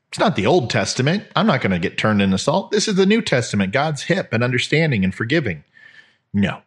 It's 0.10 0.20
not 0.20 0.36
the 0.36 0.46
Old 0.46 0.70
Testament. 0.70 1.25
I'm 1.36 1.48
not 1.48 1.62
going 1.62 1.72
to 1.72 1.80
get 1.80 1.98
turned 1.98 2.22
into 2.22 2.38
salt. 2.38 2.72
This 2.72 2.88
is 2.88 2.96
the 2.96 3.06
New 3.06 3.22
Testament, 3.22 3.74
God's 3.74 4.04
hip 4.04 4.32
and 4.32 4.44
understanding 4.44 5.04
and 5.04 5.14
forgiving. 5.14 5.64
No. 6.34 6.62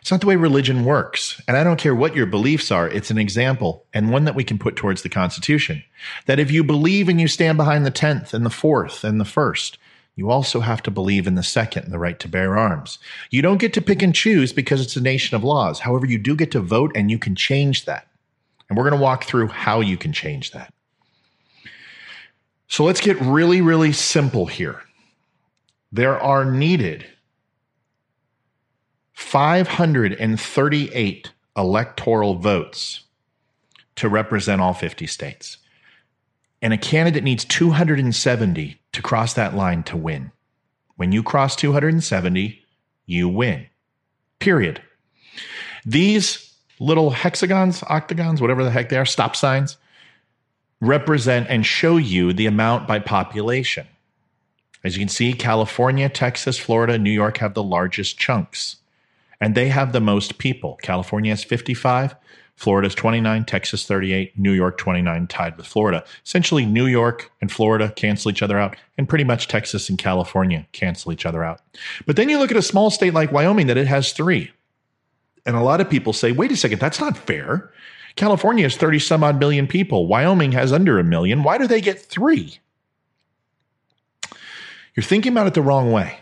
It's 0.00 0.10
not 0.10 0.20
the 0.20 0.26
way 0.26 0.36
religion 0.36 0.84
works. 0.84 1.40
And 1.46 1.56
I 1.56 1.62
don't 1.62 1.78
care 1.78 1.94
what 1.94 2.16
your 2.16 2.26
beliefs 2.26 2.72
are, 2.72 2.88
it's 2.88 3.10
an 3.10 3.18
example 3.18 3.84
and 3.94 4.10
one 4.10 4.24
that 4.24 4.34
we 4.34 4.44
can 4.44 4.58
put 4.58 4.74
towards 4.74 5.02
the 5.02 5.08
Constitution. 5.08 5.84
That 6.26 6.40
if 6.40 6.50
you 6.50 6.64
believe 6.64 7.08
and 7.08 7.20
you 7.20 7.28
stand 7.28 7.56
behind 7.56 7.86
the 7.86 7.92
10th 7.92 8.34
and 8.34 8.44
the 8.44 8.50
4th 8.50 9.04
and 9.04 9.20
the 9.20 9.24
1st, 9.24 9.76
you 10.18 10.30
also 10.30 10.58
have 10.58 10.82
to 10.82 10.90
believe 10.90 11.28
in 11.28 11.36
the 11.36 11.44
second 11.44 11.92
the 11.92 11.98
right 11.98 12.18
to 12.18 12.26
bear 12.26 12.58
arms. 12.58 12.98
You 13.30 13.40
don't 13.40 13.60
get 13.60 13.72
to 13.74 13.80
pick 13.80 14.02
and 14.02 14.12
choose 14.12 14.52
because 14.52 14.80
it's 14.80 14.96
a 14.96 15.00
nation 15.00 15.36
of 15.36 15.44
laws. 15.44 15.78
However, 15.78 16.06
you 16.06 16.18
do 16.18 16.34
get 16.34 16.50
to 16.50 16.60
vote 16.60 16.90
and 16.96 17.08
you 17.08 17.20
can 17.20 17.36
change 17.36 17.84
that. 17.84 18.08
And 18.68 18.76
we're 18.76 18.82
going 18.82 18.98
to 18.98 19.02
walk 19.02 19.22
through 19.22 19.46
how 19.46 19.80
you 19.80 19.96
can 19.96 20.12
change 20.12 20.50
that. 20.50 20.74
So 22.66 22.82
let's 22.82 23.00
get 23.00 23.16
really, 23.20 23.60
really 23.60 23.92
simple 23.92 24.46
here. 24.46 24.82
There 25.92 26.20
are 26.20 26.44
needed 26.44 27.06
538 29.14 31.32
electoral 31.56 32.34
votes 32.34 33.04
to 33.94 34.08
represent 34.08 34.60
all 34.60 34.74
50 34.74 35.06
states. 35.06 35.58
And 36.60 36.72
a 36.72 36.78
candidate 36.78 37.22
needs 37.22 37.44
270 37.44 38.80
to 38.98 39.02
cross 39.02 39.34
that 39.34 39.54
line 39.54 39.84
to 39.84 39.96
win. 39.96 40.32
When 40.96 41.12
you 41.12 41.22
cross 41.22 41.54
270, 41.54 42.60
you 43.06 43.28
win. 43.28 43.66
Period. 44.40 44.82
These 45.86 46.52
little 46.80 47.10
hexagons, 47.10 47.84
octagons, 47.84 48.40
whatever 48.40 48.64
the 48.64 48.72
heck 48.72 48.88
they 48.88 48.96
are, 48.96 49.06
stop 49.06 49.36
signs, 49.36 49.76
represent 50.80 51.46
and 51.48 51.64
show 51.64 51.96
you 51.96 52.32
the 52.32 52.46
amount 52.46 52.88
by 52.88 52.98
population. 52.98 53.86
As 54.82 54.96
you 54.96 55.00
can 55.00 55.08
see, 55.08 55.32
California, 55.32 56.08
Texas, 56.08 56.58
Florida, 56.58 56.98
New 56.98 57.12
York 57.12 57.38
have 57.38 57.54
the 57.54 57.62
largest 57.62 58.18
chunks, 58.18 58.78
and 59.40 59.54
they 59.54 59.68
have 59.68 59.92
the 59.92 60.00
most 60.00 60.38
people. 60.38 60.76
California 60.82 61.30
has 61.30 61.44
55, 61.44 62.16
Florida's 62.58 62.96
29, 62.96 63.44
Texas 63.44 63.86
38, 63.86 64.36
New 64.36 64.50
York 64.50 64.78
29, 64.78 65.28
tied 65.28 65.56
with 65.56 65.64
Florida. 65.64 66.04
Essentially, 66.26 66.66
New 66.66 66.86
York 66.86 67.30
and 67.40 67.52
Florida 67.52 67.92
cancel 67.94 68.32
each 68.32 68.42
other 68.42 68.58
out, 68.58 68.76
and 68.98 69.08
pretty 69.08 69.22
much 69.22 69.46
Texas 69.46 69.88
and 69.88 69.96
California 69.96 70.66
cancel 70.72 71.12
each 71.12 71.24
other 71.24 71.44
out. 71.44 71.60
But 72.04 72.16
then 72.16 72.28
you 72.28 72.36
look 72.36 72.50
at 72.50 72.56
a 72.56 72.62
small 72.62 72.90
state 72.90 73.14
like 73.14 73.30
Wyoming 73.30 73.68
that 73.68 73.76
it 73.76 73.86
has 73.86 74.12
three. 74.12 74.50
And 75.46 75.54
a 75.54 75.62
lot 75.62 75.80
of 75.80 75.88
people 75.88 76.12
say, 76.12 76.32
wait 76.32 76.50
a 76.50 76.56
second, 76.56 76.80
that's 76.80 76.98
not 76.98 77.16
fair. 77.16 77.72
California 78.16 78.64
has 78.64 78.76
30 78.76 78.98
some 78.98 79.22
odd 79.22 79.38
million 79.38 79.68
people. 79.68 80.08
Wyoming 80.08 80.50
has 80.50 80.72
under 80.72 80.98
a 80.98 81.04
million. 81.04 81.44
Why 81.44 81.58
do 81.58 81.68
they 81.68 81.80
get 81.80 82.00
three? 82.00 82.58
You're 84.96 85.04
thinking 85.04 85.30
about 85.30 85.46
it 85.46 85.54
the 85.54 85.62
wrong 85.62 85.92
way 85.92 86.18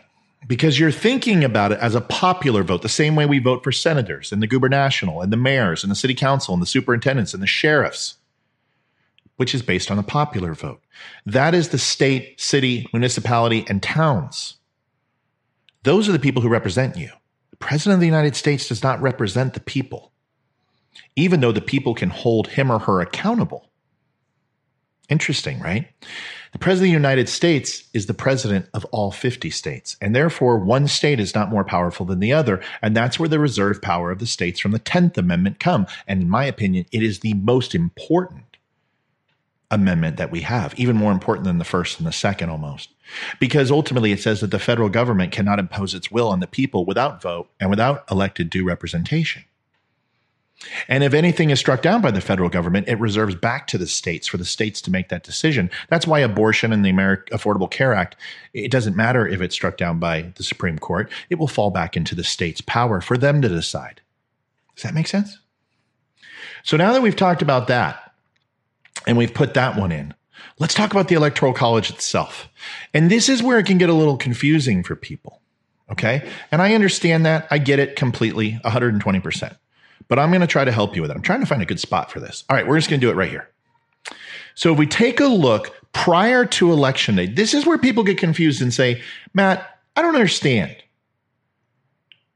because 0.46 0.78
you're 0.78 0.92
thinking 0.92 1.44
about 1.44 1.72
it 1.72 1.78
as 1.80 1.94
a 1.94 2.00
popular 2.00 2.62
vote, 2.62 2.82
the 2.82 2.88
same 2.88 3.16
way 3.16 3.26
we 3.26 3.38
vote 3.38 3.64
for 3.64 3.72
senators 3.72 4.32
and 4.32 4.42
the 4.42 4.46
gubernatorial 4.46 5.20
and 5.20 5.32
the 5.32 5.36
mayors 5.36 5.82
and 5.82 5.90
the 5.90 5.96
city 5.96 6.14
council 6.14 6.54
and 6.54 6.62
the 6.62 6.66
superintendents 6.66 7.34
and 7.34 7.42
the 7.42 7.46
sheriffs, 7.46 8.16
which 9.36 9.54
is 9.54 9.62
based 9.62 9.90
on 9.90 9.98
a 9.98 10.02
popular 10.02 10.54
vote. 10.54 10.80
That 11.24 11.54
is 11.54 11.70
the 11.70 11.78
state, 11.78 12.40
city, 12.40 12.86
municipality, 12.92 13.64
and 13.68 13.82
towns. 13.82 14.56
Those 15.82 16.08
are 16.08 16.12
the 16.12 16.18
people 16.18 16.42
who 16.42 16.48
represent 16.48 16.96
you. 16.96 17.10
The 17.50 17.56
president 17.56 17.94
of 17.94 18.00
the 18.00 18.06
United 18.06 18.36
States 18.36 18.68
does 18.68 18.82
not 18.82 19.00
represent 19.00 19.54
the 19.54 19.60
people 19.60 20.12
even 21.14 21.40
though 21.40 21.52
the 21.52 21.60
people 21.60 21.94
can 21.94 22.10
hold 22.10 22.48
him 22.48 22.70
or 22.70 22.78
her 22.78 23.00
accountable. 23.00 23.70
Interesting, 25.08 25.60
right? 25.60 25.88
The 26.52 26.58
President 26.58 26.88
of 26.88 26.92
the 26.92 27.08
United 27.08 27.28
States 27.28 27.84
is 27.92 28.06
the 28.06 28.14
president 28.14 28.68
of 28.72 28.84
all 28.86 29.10
50 29.10 29.50
states, 29.50 29.96
and 30.00 30.14
therefore 30.14 30.58
one 30.58 30.86
state 30.86 31.20
is 31.20 31.34
not 31.34 31.50
more 31.50 31.64
powerful 31.64 32.06
than 32.06 32.20
the 32.20 32.32
other. 32.32 32.62
And 32.82 32.96
that's 32.96 33.18
where 33.18 33.28
the 33.28 33.38
reserve 33.38 33.82
power 33.82 34.10
of 34.10 34.20
the 34.20 34.26
states 34.26 34.60
from 34.60 34.72
the 34.72 34.80
10th 34.80 35.18
Amendment 35.18 35.58
come. 35.58 35.86
And 36.06 36.22
in 36.22 36.30
my 36.30 36.44
opinion, 36.44 36.86
it 36.92 37.02
is 37.02 37.20
the 37.20 37.34
most 37.34 37.74
important 37.74 38.44
amendment 39.70 40.16
that 40.16 40.30
we 40.30 40.42
have, 40.42 40.78
even 40.78 40.96
more 40.96 41.12
important 41.12 41.44
than 41.44 41.58
the 41.58 41.64
first 41.64 41.98
and 41.98 42.06
the 42.06 42.12
second 42.12 42.50
almost. 42.50 42.90
Because 43.40 43.70
ultimately 43.70 44.12
it 44.12 44.20
says 44.20 44.40
that 44.40 44.50
the 44.52 44.58
federal 44.58 44.88
government 44.88 45.32
cannot 45.32 45.58
impose 45.58 45.94
its 45.94 46.10
will 46.10 46.28
on 46.28 46.40
the 46.40 46.46
people 46.46 46.84
without 46.84 47.20
vote 47.20 47.48
and 47.58 47.70
without 47.70 48.04
elected 48.10 48.50
due 48.50 48.64
representation. 48.64 49.44
And 50.88 51.04
if 51.04 51.14
anything 51.14 51.50
is 51.50 51.58
struck 51.58 51.82
down 51.82 52.00
by 52.00 52.10
the 52.10 52.20
federal 52.20 52.48
government, 52.48 52.88
it 52.88 52.98
reserves 52.98 53.34
back 53.34 53.66
to 53.68 53.78
the 53.78 53.86
states 53.86 54.26
for 54.26 54.36
the 54.36 54.44
states 54.44 54.80
to 54.82 54.90
make 54.90 55.08
that 55.08 55.22
decision. 55.22 55.70
That's 55.88 56.06
why 56.06 56.20
abortion 56.20 56.72
and 56.72 56.84
the 56.84 56.90
American 56.90 57.36
Affordable 57.36 57.70
Care 57.70 57.92
Act, 57.92 58.16
it 58.54 58.70
doesn't 58.70 58.96
matter 58.96 59.26
if 59.26 59.40
it's 59.40 59.54
struck 59.54 59.76
down 59.76 59.98
by 59.98 60.32
the 60.36 60.42
Supreme 60.42 60.78
Court, 60.78 61.10
it 61.30 61.38
will 61.38 61.48
fall 61.48 61.70
back 61.70 61.96
into 61.96 62.14
the 62.14 62.24
state's 62.24 62.60
power 62.60 63.00
for 63.00 63.18
them 63.18 63.42
to 63.42 63.48
decide. 63.48 64.00
Does 64.74 64.84
that 64.84 64.94
make 64.94 65.06
sense? 65.06 65.38
So 66.62 66.76
now 66.76 66.92
that 66.92 67.02
we've 67.02 67.16
talked 67.16 67.42
about 67.42 67.68
that 67.68 68.12
and 69.06 69.16
we've 69.16 69.34
put 69.34 69.54
that 69.54 69.76
one 69.76 69.92
in, 69.92 70.14
let's 70.58 70.74
talk 70.74 70.90
about 70.90 71.08
the 71.08 71.14
Electoral 71.14 71.52
College 71.52 71.90
itself. 71.90 72.48
And 72.94 73.10
this 73.10 73.28
is 73.28 73.42
where 73.42 73.58
it 73.58 73.66
can 73.66 73.78
get 73.78 73.90
a 73.90 73.94
little 73.94 74.16
confusing 74.16 74.82
for 74.82 74.96
people. 74.96 75.40
Okay. 75.90 76.28
And 76.50 76.60
I 76.60 76.74
understand 76.74 77.24
that. 77.26 77.46
I 77.50 77.58
get 77.58 77.78
it 77.78 77.94
completely, 77.94 78.58
120% 78.64 79.56
but 80.08 80.18
I'm 80.18 80.30
going 80.30 80.40
to 80.40 80.46
try 80.46 80.64
to 80.64 80.72
help 80.72 80.94
you 80.94 81.02
with 81.02 81.10
it. 81.10 81.16
I'm 81.16 81.22
trying 81.22 81.40
to 81.40 81.46
find 81.46 81.62
a 81.62 81.66
good 81.66 81.80
spot 81.80 82.10
for 82.10 82.20
this. 82.20 82.44
All 82.48 82.56
right, 82.56 82.66
we're 82.66 82.78
just 82.78 82.88
going 82.90 83.00
to 83.00 83.06
do 83.06 83.10
it 83.10 83.16
right 83.16 83.30
here. 83.30 83.48
So 84.54 84.72
if 84.72 84.78
we 84.78 84.86
take 84.86 85.20
a 85.20 85.26
look 85.26 85.74
prior 85.92 86.44
to 86.46 86.72
election 86.72 87.16
day, 87.16 87.26
this 87.26 87.54
is 87.54 87.66
where 87.66 87.78
people 87.78 88.04
get 88.04 88.18
confused 88.18 88.62
and 88.62 88.72
say, 88.72 89.02
Matt, 89.34 89.78
I 89.96 90.02
don't 90.02 90.14
understand. 90.14 90.76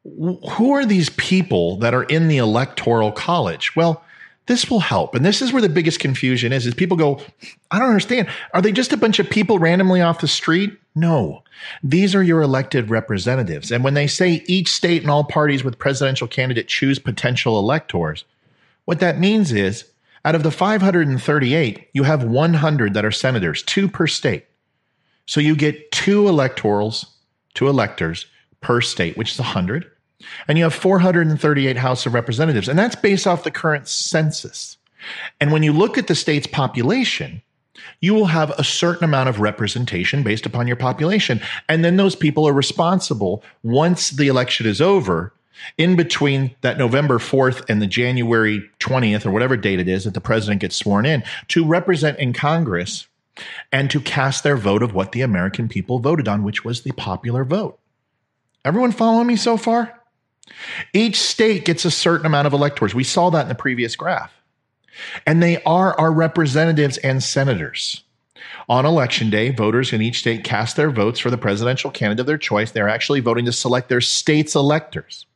Who 0.05 0.73
are 0.73 0.85
these 0.85 1.11
people 1.11 1.76
that 1.79 1.95
are 1.95 2.05
in 2.05 2.29
the 2.29 2.38
electoral 2.38 3.12
college? 3.12 3.76
Well, 3.76 4.02
this 4.47 4.69
will 4.71 4.81
help. 4.81 5.14
And 5.14 5.25
this 5.25 5.43
is 5.43 5.52
where 5.52 5.62
the 5.62 5.69
biggest 5.69 6.00
confusion 6.00 6.52
is, 6.52 6.67
is 6.67 6.75
people 6.75 6.97
go, 6.97 7.21
I 7.71 7.79
don't 7.79 7.88
understand. 7.88 8.29
Are 8.52 8.62
they 8.62 8.73
just 8.73 8.93
a 8.93 8.97
bunch 8.97 9.19
of 9.19 9.31
people 9.31 9.59
randomly 9.59 10.00
off 10.00 10.21
the 10.21 10.29
street? 10.29 10.76
No. 10.94 11.44
These 11.82 12.14
are 12.14 12.23
your 12.23 12.42
elected 12.42 12.90
representatives. 12.90 13.70
And 13.70 13.85
when 13.85 13.94
they 13.94 14.06
say 14.06 14.42
each 14.47 14.68
state 14.73 15.02
and 15.02 15.11
all 15.11 15.25
parties 15.25 15.62
with 15.62 15.78
presidential 15.78 16.26
candidate 16.26 16.68
choose 16.68 16.99
potential 16.99 17.59
electors, 17.59 18.25
what 18.87 19.00
that 19.00 19.18
means 19.18 19.52
is 19.52 19.85
out 20.25 20.35
of 20.35 20.42
the 20.42 20.50
538, 20.50 21.88
you 21.92 22.02
have 22.02 22.25
100 22.25 22.94
that 22.94 23.04
are 23.04 23.12
senators, 23.12 23.62
two 23.62 23.88
per 23.88 24.06
state. 24.06 24.47
So 25.26 25.40
you 25.40 25.54
get 25.54 25.92
two 25.92 26.25
electorals, 26.25 27.06
two 27.54 27.68
electors 27.68 28.26
per 28.61 28.80
state, 28.80 29.16
which 29.16 29.32
is 29.32 29.38
100 29.38 29.90
and 30.49 30.59
you 30.59 30.64
have 30.64 30.75
438 30.75 31.76
House 31.76 32.06
of 32.06 32.14
Representatives. 32.14 32.68
And 32.68 32.78
that's 32.78 32.97
based 32.97 33.26
off 33.26 33.44
the 33.44 33.50
current 33.50 33.88
census. 33.88 34.76
And 35.40 35.52
when 35.52 35.62
you 35.62 35.73
look 35.73 35.97
at 35.97 36.06
the 36.06 36.14
state's 36.14 36.47
population, 36.47 37.42
you 38.00 38.14
will 38.14 38.26
have 38.26 38.50
a 38.50 38.64
certain 38.64 39.04
amount 39.04 39.28
of 39.28 39.40
representation 39.40 40.23
based 40.23 40.47
upon 40.47 40.66
your 40.66 40.76
population. 40.76 41.40
And 41.69 41.85
then 41.85 41.97
those 41.97 42.16
people 42.16 42.47
are 42.49 42.52
responsible 42.52 43.42
once 43.62 44.11
the 44.11 44.28
election 44.28 44.66
is 44.66 44.80
over, 44.80 45.33
in 45.76 45.95
between 45.97 46.54
that 46.62 46.78
November 46.78 47.19
4th 47.19 47.69
and 47.69 47.83
the 47.83 47.87
January 47.87 48.62
20th, 48.80 49.26
or 49.26 49.30
whatever 49.30 49.57
date 49.57 49.80
it 49.80 49.88
is 49.88 50.04
that 50.04 50.14
the 50.14 50.21
president 50.21 50.62
gets 50.62 50.76
sworn 50.76 51.04
in, 51.04 51.23
to 51.49 51.66
represent 51.66 52.19
in 52.19 52.33
Congress 52.33 53.07
and 53.73 53.90
to 53.90 54.00
cast 54.00 54.42
their 54.42 54.57
vote 54.57 54.83
of 54.83 54.95
what 54.95 55.12
the 55.12 55.21
American 55.21 55.69
people 55.69 55.99
voted 55.99 56.28
on, 56.28 56.42
which 56.42 56.64
was 56.64 56.83
the 56.83 56.92
popular 56.92 57.45
vote. 57.45 57.78
Everyone 58.64 58.92
following 58.92 59.26
me 59.26 59.37
so 59.37 59.57
far? 59.57 60.00
Each 60.92 61.21
state 61.21 61.64
gets 61.64 61.85
a 61.85 61.90
certain 61.90 62.26
amount 62.26 62.47
of 62.47 62.52
electors. 62.52 62.95
We 62.95 63.04
saw 63.04 63.30
that 63.30 63.42
in 63.42 63.49
the 63.49 63.54
previous 63.54 63.97
graph. 63.97 64.33
And 65.26 65.42
they 65.42 65.62
are 65.62 65.99
our 65.99 66.12
representatives 66.12 66.99
and 66.99 67.23
senators. 67.23 68.02
On 68.68 68.87
election 68.87 69.30
day, 69.30 69.50
voters 69.50 69.92
in 69.92 70.02
each 70.02 70.20
state 70.20 70.44
cast 70.44 70.76
their 70.76 70.90
votes 70.90 71.18
for 71.18 71.30
the 71.30 71.38
presidential 71.38 71.90
candidate 71.90 72.20
of 72.20 72.26
their 72.26 72.38
choice. 72.38 72.70
They're 72.70 72.88
actually 72.88 73.20
voting 73.20 73.44
to 73.47 73.52
select 73.52 73.88
their 73.88 74.00
state's 74.00 74.54
electors. 74.54 75.26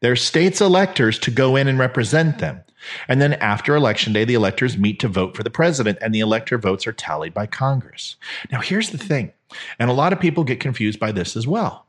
Their 0.00 0.16
state's 0.16 0.60
electors 0.60 1.18
to 1.20 1.30
go 1.30 1.56
in 1.56 1.68
and 1.68 1.78
represent 1.78 2.38
them. 2.38 2.62
And 3.08 3.20
then 3.20 3.34
after 3.34 3.74
election 3.74 4.12
day, 4.12 4.24
the 4.24 4.34
electors 4.34 4.78
meet 4.78 5.00
to 5.00 5.08
vote 5.08 5.36
for 5.36 5.42
the 5.42 5.50
president, 5.50 5.98
and 6.00 6.14
the 6.14 6.20
elector 6.20 6.58
votes 6.58 6.86
are 6.86 6.92
tallied 6.92 7.34
by 7.34 7.46
Congress. 7.46 8.16
Now, 8.52 8.60
here's 8.60 8.90
the 8.90 8.98
thing, 8.98 9.32
and 9.78 9.90
a 9.90 9.94
lot 9.94 10.12
of 10.12 10.20
people 10.20 10.44
get 10.44 10.60
confused 10.60 11.00
by 11.00 11.12
this 11.12 11.36
as 11.36 11.46
well. 11.46 11.86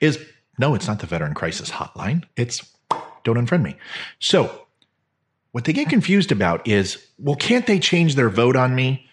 Is 0.00 0.18
no, 0.58 0.74
it's 0.74 0.88
not 0.88 0.98
the 0.98 1.06
veteran 1.06 1.34
crisis 1.34 1.70
hotline. 1.70 2.24
It's 2.36 2.68
don't 3.24 3.36
unfriend 3.36 3.62
me. 3.62 3.76
So, 4.18 4.61
what 5.52 5.64
they 5.64 5.72
get 5.72 5.88
confused 5.88 6.32
about 6.32 6.66
is, 6.66 7.06
well, 7.18 7.36
can't 7.36 7.66
they 7.66 7.78
change 7.78 8.14
their 8.14 8.30
vote 8.30 8.56
on 8.56 8.74
me? 8.74 9.06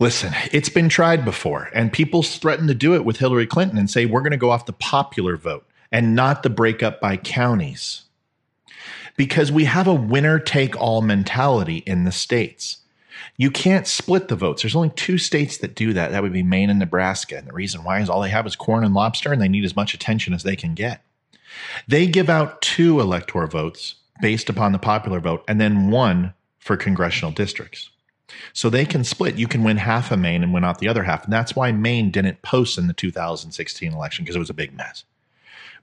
Listen, 0.00 0.32
it's 0.52 0.68
been 0.68 0.88
tried 0.88 1.24
before, 1.24 1.70
and 1.74 1.92
people 1.92 2.22
threaten 2.22 2.66
to 2.68 2.74
do 2.74 2.94
it 2.94 3.04
with 3.04 3.16
Hillary 3.16 3.46
Clinton 3.46 3.78
and 3.78 3.90
say, 3.90 4.06
we're 4.06 4.20
going 4.20 4.30
to 4.30 4.36
go 4.36 4.50
off 4.50 4.66
the 4.66 4.72
popular 4.72 5.36
vote 5.36 5.66
and 5.90 6.14
not 6.14 6.42
the 6.42 6.50
breakup 6.50 7.00
by 7.00 7.16
counties. 7.16 8.02
Because 9.16 9.50
we 9.50 9.64
have 9.64 9.88
a 9.88 9.94
winner 9.94 10.38
take 10.38 10.76
all 10.76 11.02
mentality 11.02 11.78
in 11.78 12.04
the 12.04 12.12
states. 12.12 12.78
You 13.36 13.50
can't 13.50 13.86
split 13.86 14.28
the 14.28 14.36
votes. 14.36 14.62
There's 14.62 14.76
only 14.76 14.90
two 14.90 15.18
states 15.18 15.58
that 15.58 15.74
do 15.74 15.92
that. 15.92 16.12
That 16.12 16.22
would 16.22 16.32
be 16.32 16.44
Maine 16.44 16.70
and 16.70 16.78
Nebraska. 16.78 17.36
And 17.36 17.48
the 17.48 17.52
reason 17.52 17.82
why 17.82 18.00
is 18.00 18.08
all 18.08 18.20
they 18.20 18.28
have 18.30 18.46
is 18.46 18.54
corn 18.54 18.84
and 18.84 18.94
lobster, 18.94 19.32
and 19.32 19.42
they 19.42 19.48
need 19.48 19.64
as 19.64 19.74
much 19.74 19.94
attention 19.94 20.34
as 20.34 20.44
they 20.44 20.54
can 20.54 20.74
get. 20.74 21.02
They 21.88 22.06
give 22.06 22.28
out 22.28 22.62
two 22.62 23.00
electoral 23.00 23.48
votes 23.48 23.96
based 24.20 24.48
upon 24.48 24.72
the 24.72 24.78
popular 24.78 25.20
vote 25.20 25.44
and 25.48 25.60
then 25.60 25.90
one 25.90 26.34
for 26.58 26.76
congressional 26.76 27.32
districts. 27.32 27.90
So 28.52 28.68
they 28.68 28.84
can 28.84 29.04
split. 29.04 29.36
You 29.36 29.48
can 29.48 29.64
win 29.64 29.78
half 29.78 30.10
of 30.10 30.18
Maine 30.18 30.42
and 30.42 30.52
win 30.52 30.64
out 30.64 30.78
the 30.78 30.88
other 30.88 31.04
half. 31.04 31.24
And 31.24 31.32
that's 31.32 31.56
why 31.56 31.72
Maine 31.72 32.10
didn't 32.10 32.42
post 32.42 32.76
in 32.76 32.86
the 32.86 32.92
2016 32.92 33.92
election 33.92 34.24
because 34.24 34.36
it 34.36 34.40
was 34.40 34.50
a 34.50 34.54
big 34.54 34.76
mess. 34.76 35.04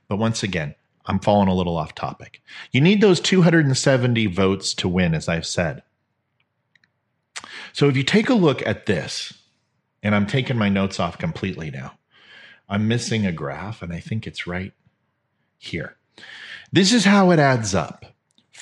But 0.08 0.18
once 0.18 0.42
again, 0.42 0.74
I'm 1.06 1.18
falling 1.18 1.48
a 1.48 1.54
little 1.54 1.76
off 1.76 1.94
topic. 1.94 2.40
You 2.72 2.80
need 2.80 3.00
those 3.00 3.20
270 3.20 4.26
votes 4.26 4.74
to 4.74 4.88
win, 4.88 5.14
as 5.14 5.28
I've 5.28 5.46
said. 5.46 5.82
So 7.72 7.88
if 7.88 7.96
you 7.96 8.02
take 8.02 8.28
a 8.28 8.34
look 8.34 8.64
at 8.66 8.86
this, 8.86 9.32
and 10.02 10.14
I'm 10.14 10.26
taking 10.26 10.56
my 10.56 10.68
notes 10.68 11.00
off 11.00 11.18
completely 11.18 11.70
now, 11.70 11.98
I'm 12.68 12.88
missing 12.88 13.26
a 13.26 13.32
graph, 13.32 13.82
and 13.82 13.92
I 13.92 14.00
think 14.00 14.26
it's 14.26 14.46
right 14.46 14.72
here. 15.58 15.96
This 16.72 16.92
is 16.92 17.04
how 17.04 17.30
it 17.30 17.38
adds 17.38 17.74
up 17.74 18.15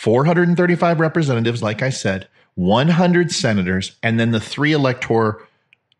435 0.04 1.00
representatives, 1.00 1.62
like 1.62 1.80
I 1.80 1.88
said, 1.88 2.28
100 2.56 3.32
senators, 3.32 3.96
and 4.02 4.20
then 4.20 4.32
the 4.32 4.40
three 4.40 4.73
elector 4.73 5.40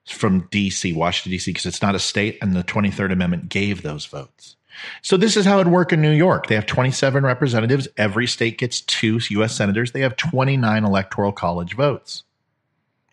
from 0.07 0.43
DC, 0.49 0.95
Washington, 0.95 1.39
DC, 1.39 1.47
because 1.47 1.65
it's 1.65 1.81
not 1.81 1.95
a 1.95 1.99
state, 1.99 2.37
and 2.43 2.55
the 2.55 2.63
23rd 2.63 3.13
Amendment 3.13 3.49
gave 3.49 3.81
those 3.81 4.05
votes. 4.05 4.57
So 5.01 5.17
this 5.17 5.39
is 5.39 5.47
how 5.47 5.59
it 5.61 5.69
work 5.69 5.91
in 5.91 6.03
New 6.03 6.11
York. 6.11 6.49
They 6.49 6.55
have 6.55 6.67
27 6.67 7.25
representatives. 7.25 7.89
Every 7.97 8.27
state 8.27 8.59
gets 8.59 8.83
two 8.83 9.21
U.S. 9.31 9.57
senators. 9.57 9.93
They 9.93 10.03
have 10.03 10.17
29 10.17 10.85
electoral 10.85 11.33
college 11.33 11.75
votes. 11.75 12.25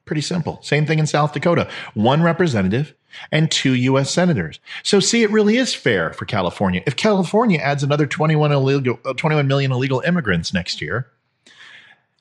Pretty 0.06 0.22
simple. 0.22 0.60
Same 0.62 0.86
thing 0.86 1.00
in 1.00 1.08
South 1.08 1.34
Dakota. 1.34 1.70
One 1.94 2.24
representative 2.24 2.94
and 3.32 3.52
two 3.52 3.74
U.S. 3.74 4.12
senators. 4.12 4.60
So 4.84 5.00
see, 5.00 5.24
it 5.24 5.32
really 5.32 5.58
is 5.58 5.74
fair 5.74 6.14
for 6.14 6.26
California. 6.26 6.82
If 6.86 6.96
California 6.96 7.60
adds 7.60 7.84
another 7.84 8.08
21, 8.08 8.52
illegal, 8.52 9.00
uh, 9.06 9.14
21 9.14 9.48
million 9.48 9.72
illegal 9.72 10.02
immigrants 10.02 10.54
next 10.54 10.82
year, 10.82 11.08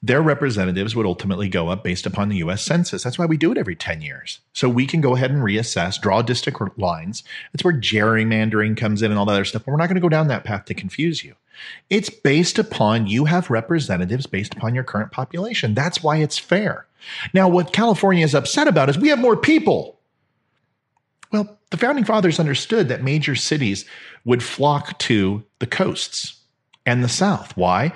their 0.03 0.23
representatives 0.23 0.97
would 0.97 1.05
ultimately 1.05 1.49
go 1.49 1.69
up 1.69 1.85
based 1.85 2.07
upon 2.07 2.31
the 2.31 2.39
US 2.39 2.63
Census. 2.63 3.03
That's 3.03 3.19
why 3.19 3.27
we 3.27 3.37
do 3.37 3.53
it 3.53 3.59
every 3.59 3.77
10 3.77 4.01
years. 4.01 4.41
So 4.55 4.69
we 4.69 4.87
can 4.87 5.01
go 5.01 5.15
ahead 5.15 5.31
and 5.31 5.43
reassess, 5.43 6.01
draw 6.01 6.23
district 6.23 6.79
lines. 6.79 7.23
That's 7.53 7.65
where 7.65 7.75
gerrymandering 7.75 8.77
comes 8.77 9.03
in 9.03 9.11
and 9.11 9.19
all 9.19 9.27
that 9.27 9.33
other 9.33 9.45
stuff. 9.45 9.65
But 9.65 9.73
we're 9.73 9.79
not 9.79 9.89
going 9.89 9.97
to 9.97 10.01
go 10.01 10.09
down 10.09 10.29
that 10.29 10.45
path 10.45 10.65
to 10.67 10.75
confuse 10.75 11.23
you. 11.23 11.35
It's 11.89 12.11
based 12.11 12.59
upon 12.59 13.07
you 13.07 13.25
have 13.27 13.51
representatives 13.51 14.27
based 14.27 14.55
upon 14.55 14.75
your 14.75 14.85
current 14.85 15.13
population. 15.13 15.75
That's 15.75 16.03
why 16.03 16.19
it's 16.19 16.39
fair. 16.39 16.87
Now, 17.33 17.49
what 17.49 17.73
California 17.73 18.25
is 18.25 18.35
upset 18.35 18.69
about 18.69 18.91
is 18.91 18.99
we 18.99 19.09
have 19.09 19.19
more 19.19 19.37
people. 19.37 19.99
Well, 21.33 21.59
the 21.71 21.77
founding 21.77 22.05
fathers 22.05 22.41
understood 22.41 22.89
that 22.89 23.03
major 23.03 23.35
cities 23.37 23.85
would 24.25 24.43
flock 24.43 24.99
to 25.01 25.45
the 25.61 25.67
coasts 25.67 26.41
and 26.85 27.03
the 27.05 27.09
South. 27.09 27.57
Why? 27.57 27.93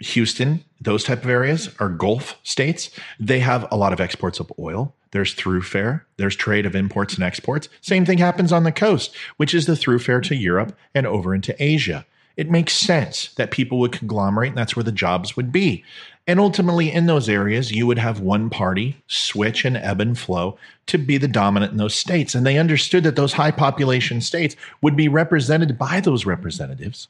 Houston, 0.00 0.64
those 0.80 1.04
type 1.04 1.24
of 1.24 1.30
areas 1.30 1.70
are 1.78 1.88
Gulf 1.88 2.38
states. 2.42 2.90
They 3.18 3.40
have 3.40 3.66
a 3.70 3.76
lot 3.76 3.92
of 3.92 4.00
exports 4.00 4.40
of 4.40 4.52
oil. 4.58 4.94
There's 5.10 5.34
through 5.34 5.62
throughfare. 5.62 6.02
There's 6.18 6.36
trade 6.36 6.66
of 6.66 6.76
imports 6.76 7.14
and 7.14 7.24
exports. 7.24 7.68
Same 7.80 8.04
thing 8.04 8.18
happens 8.18 8.52
on 8.52 8.64
the 8.64 8.72
coast, 8.72 9.14
which 9.38 9.54
is 9.54 9.66
the 9.66 9.72
throughfare 9.72 10.22
to 10.24 10.36
Europe 10.36 10.76
and 10.94 11.06
over 11.06 11.34
into 11.34 11.60
Asia. 11.62 12.04
It 12.38 12.50
makes 12.50 12.72
sense 12.72 13.34
that 13.34 13.50
people 13.50 13.78
would 13.80 13.92
conglomerate, 13.92 14.50
and 14.50 14.56
that's 14.56 14.76
where 14.76 14.84
the 14.84 14.92
jobs 14.92 15.36
would 15.36 15.52
be. 15.52 15.84
And 16.26 16.38
ultimately, 16.38 16.90
in 16.90 17.06
those 17.06 17.28
areas, 17.28 17.72
you 17.72 17.86
would 17.86 17.98
have 17.98 18.20
one 18.20 18.48
party 18.48 18.96
switch 19.08 19.64
and 19.64 19.76
ebb 19.76 20.00
and 20.00 20.16
flow 20.16 20.56
to 20.86 20.98
be 20.98 21.18
the 21.18 21.28
dominant 21.28 21.72
in 21.72 21.78
those 21.78 21.94
states. 21.94 22.34
And 22.34 22.46
they 22.46 22.56
understood 22.56 23.02
that 23.04 23.16
those 23.16 23.32
high 23.32 23.50
population 23.50 24.20
states 24.20 24.56
would 24.80 24.96
be 24.96 25.08
represented 25.08 25.76
by 25.76 26.00
those 26.00 26.24
representatives 26.24 27.08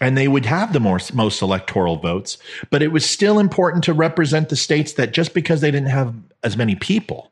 and 0.00 0.16
they 0.16 0.28
would 0.28 0.46
have 0.46 0.72
the 0.72 0.80
most, 0.80 1.14
most 1.14 1.42
electoral 1.42 1.96
votes. 1.96 2.38
But 2.70 2.82
it 2.82 2.92
was 2.92 3.08
still 3.08 3.38
important 3.38 3.84
to 3.84 3.92
represent 3.92 4.48
the 4.48 4.56
states 4.56 4.92
that 4.94 5.12
just 5.12 5.34
because 5.34 5.60
they 5.60 5.70
didn't 5.70 5.88
have 5.88 6.14
as 6.44 6.56
many 6.56 6.74
people, 6.74 7.30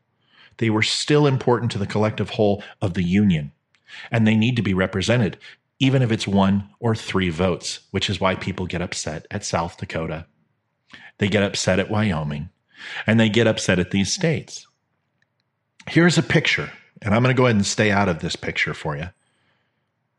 they 0.58 0.70
were 0.70 0.82
still 0.82 1.26
important 1.26 1.70
to 1.72 1.78
the 1.78 1.86
collective 1.86 2.30
whole 2.30 2.62
of 2.82 2.94
the 2.94 3.04
union. 3.04 3.52
And 4.10 4.26
they 4.26 4.34
need 4.34 4.56
to 4.56 4.62
be 4.62 4.74
represented, 4.74 5.38
even 5.78 6.02
if 6.02 6.10
it's 6.10 6.26
one 6.26 6.68
or 6.80 6.94
three 6.94 7.28
votes, 7.28 7.80
which 7.90 8.08
is 8.08 8.20
why 8.20 8.34
people 8.34 8.66
get 8.66 8.82
upset 8.82 9.26
at 9.30 9.44
South 9.44 9.76
Dakota. 9.76 10.26
They 11.18 11.28
get 11.28 11.42
upset 11.42 11.78
at 11.78 11.90
Wyoming, 11.90 12.50
and 13.06 13.18
they 13.18 13.28
get 13.28 13.46
upset 13.46 13.78
at 13.78 13.90
these 13.90 14.12
states. 14.12 14.66
Here's 15.88 16.18
a 16.18 16.22
picture, 16.22 16.70
and 17.02 17.14
I'm 17.14 17.22
going 17.22 17.34
to 17.34 17.38
go 17.38 17.46
ahead 17.46 17.56
and 17.56 17.66
stay 17.66 17.90
out 17.90 18.08
of 18.08 18.20
this 18.20 18.36
picture 18.36 18.74
for 18.74 18.96
you. 18.96 19.08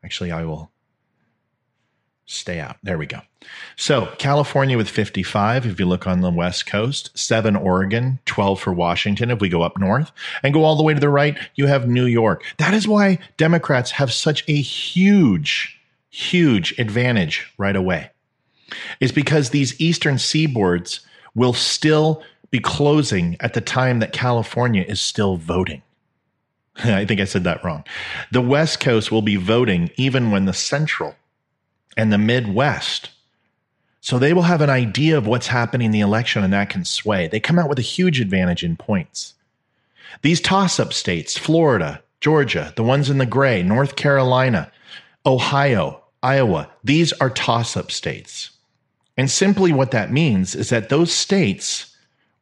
Actually, 0.04 0.32
I 0.32 0.44
will 0.44 0.72
stay 2.28 2.60
out. 2.60 2.76
There 2.84 2.98
we 2.98 3.08
go. 3.08 3.22
So, 3.78 4.14
California 4.18 4.78
with 4.78 4.90
55, 4.90 5.66
if 5.66 5.80
you 5.80 5.86
look 5.86 6.06
on 6.06 6.22
the 6.22 6.30
West 6.30 6.68
Coast, 6.68 7.18
seven 7.18 7.56
Oregon, 7.56 8.20
12 8.26 8.60
for 8.60 8.74
Washington. 8.74 9.32
If 9.32 9.40
we 9.40 9.50
go 9.50 9.64
up 9.64 9.78
north 9.80 10.12
and 10.44 10.54
go 10.54 10.64
all 10.64 10.76
the 10.76 10.84
way 10.84 10.94
to 10.94 11.00
the 11.00 11.10
right, 11.10 11.38
you 11.56 11.66
have 11.68 11.88
New 11.88 12.06
York. 12.06 12.44
That 12.58 12.74
is 12.74 12.88
why 12.88 13.20
Democrats 13.38 13.92
have 13.92 14.14
such 14.14 14.44
a 14.48 14.62
huge, 14.62 15.80
huge 16.10 16.78
advantage 16.78 17.52
right 17.58 17.76
away, 17.76 18.12
is 19.00 19.14
because 19.14 19.50
these 19.50 19.80
eastern 19.80 20.16
seaboards 20.16 21.00
will 21.34 21.54
still 21.54 22.22
be 22.52 22.60
closing 22.60 23.38
at 23.40 23.54
the 23.54 23.62
time 23.62 24.00
that 24.00 24.12
California 24.12 24.84
is 24.86 25.00
still 25.00 25.38
voting. 25.38 25.82
I 26.84 27.06
think 27.06 27.22
I 27.22 27.26
said 27.26 27.46
that 27.46 27.64
wrong. 27.64 27.86
The 28.32 28.42
West 28.42 28.82
Coast 28.82 29.12
will 29.12 29.22
be 29.22 29.38
voting 29.38 29.92
even 29.96 30.32
when 30.32 30.46
the 30.46 30.54
Central 30.54 31.16
and 31.98 32.14
the 32.14 32.18
Midwest. 32.18 33.10
So 34.00 34.18
they 34.18 34.32
will 34.32 34.44
have 34.44 34.62
an 34.62 34.70
idea 34.70 35.18
of 35.18 35.28
what's 35.28 35.48
happening 35.48 35.88
in 35.88 35.92
the 35.92 36.00
election 36.00 36.44
and 36.44 36.54
that 36.54 36.70
can 36.70 36.86
sway. 36.86 37.28
They 37.28 37.42
come 37.42 37.60
out 37.60 37.68
with 37.68 37.80
a 37.80 37.82
huge 37.82 38.22
advantage 38.22 38.64
in 38.64 38.78
points. 38.78 39.34
These 40.22 40.40
toss 40.40 40.80
up 40.80 40.94
states, 40.94 41.38
Florida, 41.38 42.02
Georgia, 42.22 42.72
the 42.76 42.84
ones 42.84 43.10
in 43.10 43.18
the 43.18 43.26
gray, 43.26 43.62
North 43.64 43.96
Carolina, 43.96 44.72
Ohio, 45.26 46.04
Iowa, 46.24 46.70
these 46.84 47.12
are 47.14 47.30
toss 47.30 47.76
up 47.76 47.92
states. 47.92 48.52
And 49.18 49.30
simply 49.30 49.74
what 49.74 49.92
that 49.92 50.12
means 50.12 50.56
is 50.56 50.70
that 50.70 50.90
those 50.90 51.12
states 51.12 51.97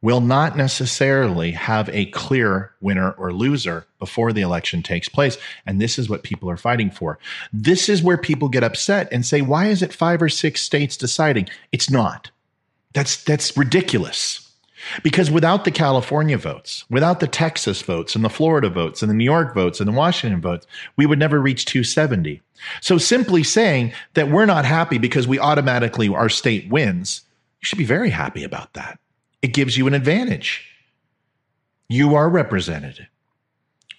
will 0.06 0.22
not 0.22 0.56
necessarily 0.56 1.50
have 1.50 1.90
a 1.90 2.06
clear 2.12 2.72
winner 2.80 3.10
or 3.14 3.34
loser 3.34 3.88
before 3.98 4.32
the 4.32 4.42
election 4.42 4.84
takes 4.84 5.10
place. 5.10 5.36
And 5.66 5.82
this 5.82 5.98
is 5.98 6.08
what 6.08 6.22
people 6.22 6.48
are 6.48 6.58
fighting 6.58 6.92
for. 6.92 7.18
This 7.52 7.90
is 7.90 8.04
where 8.04 8.16
people 8.16 8.48
get 8.48 8.64
upset 8.64 9.08
and 9.12 9.26
say, 9.26 9.42
why 9.42 9.66
is 9.66 9.82
it 9.82 9.92
five 9.92 10.22
or 10.22 10.30
six 10.30 10.62
states 10.62 10.96
deciding? 10.96 11.50
It's 11.72 11.90
not. 11.90 12.30
That's, 12.94 13.24
that's 13.24 13.58
ridiculous. 13.58 14.48
Because 15.02 15.32
without 15.32 15.66
the 15.66 15.72
California 15.72 16.38
votes, 16.38 16.86
without 16.88 17.20
the 17.20 17.28
Texas 17.28 17.82
votes 17.82 18.14
and 18.14 18.24
the 18.24 18.30
Florida 18.30 18.70
votes 18.70 19.02
and 19.02 19.10
the 19.10 19.16
New 19.16 19.26
York 19.26 19.56
votes 19.56 19.80
and 19.80 19.90
the 19.90 19.98
Washington 19.98 20.40
votes, 20.40 20.68
we 20.98 21.08
would 21.08 21.18
never 21.18 21.42
reach 21.42 21.66
270. 21.66 22.44
So 22.80 23.00
simply 23.00 23.42
saying 23.42 23.92
that 24.14 24.30
we're 24.30 24.46
not 24.46 24.66
happy 24.66 25.00
because 25.00 25.28
we 25.28 25.40
automatically, 25.40 26.10
our 26.10 26.30
state 26.30 26.70
wins, 26.70 27.22
you 27.60 27.66
should 27.66 27.80
be 27.80 27.86
very 27.86 28.12
happy 28.12 28.44
about 28.44 28.74
that 28.74 29.00
it 29.42 29.54
gives 29.54 29.78
you 29.78 29.88
an 29.88 29.94
advantage. 29.94 30.66
You 31.90 32.16
are 32.16 32.30
represented. 32.30 33.08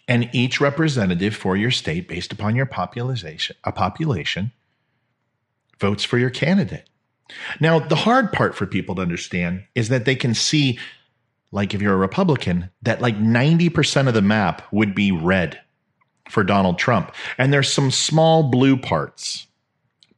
And 0.09 0.31
each 0.33 0.61
representative 0.61 1.35
for 1.35 1.57
your 1.57 1.70
state, 1.70 2.09
based 2.09 2.33
upon 2.33 2.55
your 2.55 2.66
population, 2.66 3.57
a 3.64 3.72
population, 3.72 4.53
votes 5.81 6.05
for 6.05 6.18
your 6.18 6.31
candidate. 6.31 6.88
Now, 7.61 7.81
the 7.81 7.96
hard 7.96 8.33
part 8.33 8.55
for 8.55 8.66
people 8.66 8.94
to 8.94 9.03
understand 9.03 9.64
is 9.75 9.88
that 9.88 10.05
they 10.05 10.14
can 10.14 10.33
see, 10.33 10.79
like 11.51 11.75
if 11.75 11.83
you're 11.83 11.94
a 11.94 11.96
Republican, 11.99 12.70
that 12.83 13.01
like 13.01 13.18
90% 13.18 14.07
of 14.07 14.14
the 14.14 14.22
map 14.22 14.62
would 14.70 14.94
be 14.94 15.11
red 15.11 15.61
for 16.31 16.44
Donald 16.44 16.79
Trump. 16.79 17.12
And 17.37 17.53
there's 17.53 17.72
some 17.72 17.90
small 17.90 18.44
blue 18.44 18.77
parts, 18.77 19.46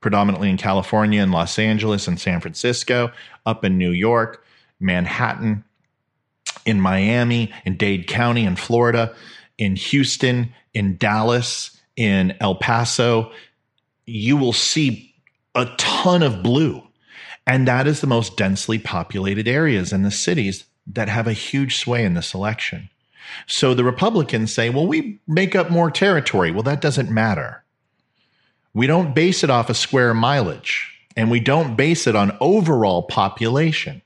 predominantly 0.00 0.50
in 0.50 0.59
California 0.59 1.22
and 1.22 1.33
Los 1.33 1.59
Angeles 1.59 2.07
and 2.07 2.20
San 2.20 2.40
Francisco, 2.40 3.11
up 3.46 3.64
in 3.64 3.78
New 3.78 3.90
York. 3.90 4.44
Manhattan, 4.81 5.64
in 6.64 6.81
Miami, 6.81 7.53
in 7.64 7.77
Dade 7.77 8.07
County, 8.07 8.45
in 8.45 8.57
Florida, 8.57 9.14
in 9.57 9.77
Houston, 9.77 10.53
in 10.75 10.97
Dallas, 10.97 11.79
in 11.97 12.37
El 12.41 12.55
Paso, 12.57 13.33
you 14.07 14.37
will 14.37 14.53
see 14.53 15.14
a 15.55 15.67
ton 15.77 16.23
of 16.23 16.43
blue. 16.43 16.83
And 17.47 17.67
that 17.67 17.87
is 17.87 18.01
the 18.01 18.07
most 18.07 18.37
densely 18.37 18.79
populated 18.79 19.49
areas 19.49 19.93
in 19.93 20.03
the 20.03 20.11
cities 20.11 20.64
that 20.87 21.09
have 21.09 21.27
a 21.27 21.33
huge 21.33 21.79
sway 21.79 22.05
in 22.05 22.14
this 22.14 22.35
election. 22.35 22.91
So 23.47 23.75
the 23.75 23.85
Republicans 23.85 24.53
say, 24.53 24.71
well, 24.71 24.87
we 24.87 25.21
make 25.27 25.55
up 25.55 25.71
more 25.71 25.91
territory. 25.91 26.51
Well, 26.51 26.62
that 26.62 26.81
doesn't 26.81 27.11
matter. 27.11 27.64
We 28.75 28.87
don't 28.87 29.14
base 29.14 29.43
it 29.43 29.51
off 29.51 29.71
of 29.71 29.77
square 29.77 30.14
mileage, 30.14 30.95
and 31.17 31.31
we 31.31 31.41
don't 31.41 31.77
base 31.77 32.07
it 32.07 32.14
on 32.14 32.37
overall 32.41 33.03
population. 33.03 34.03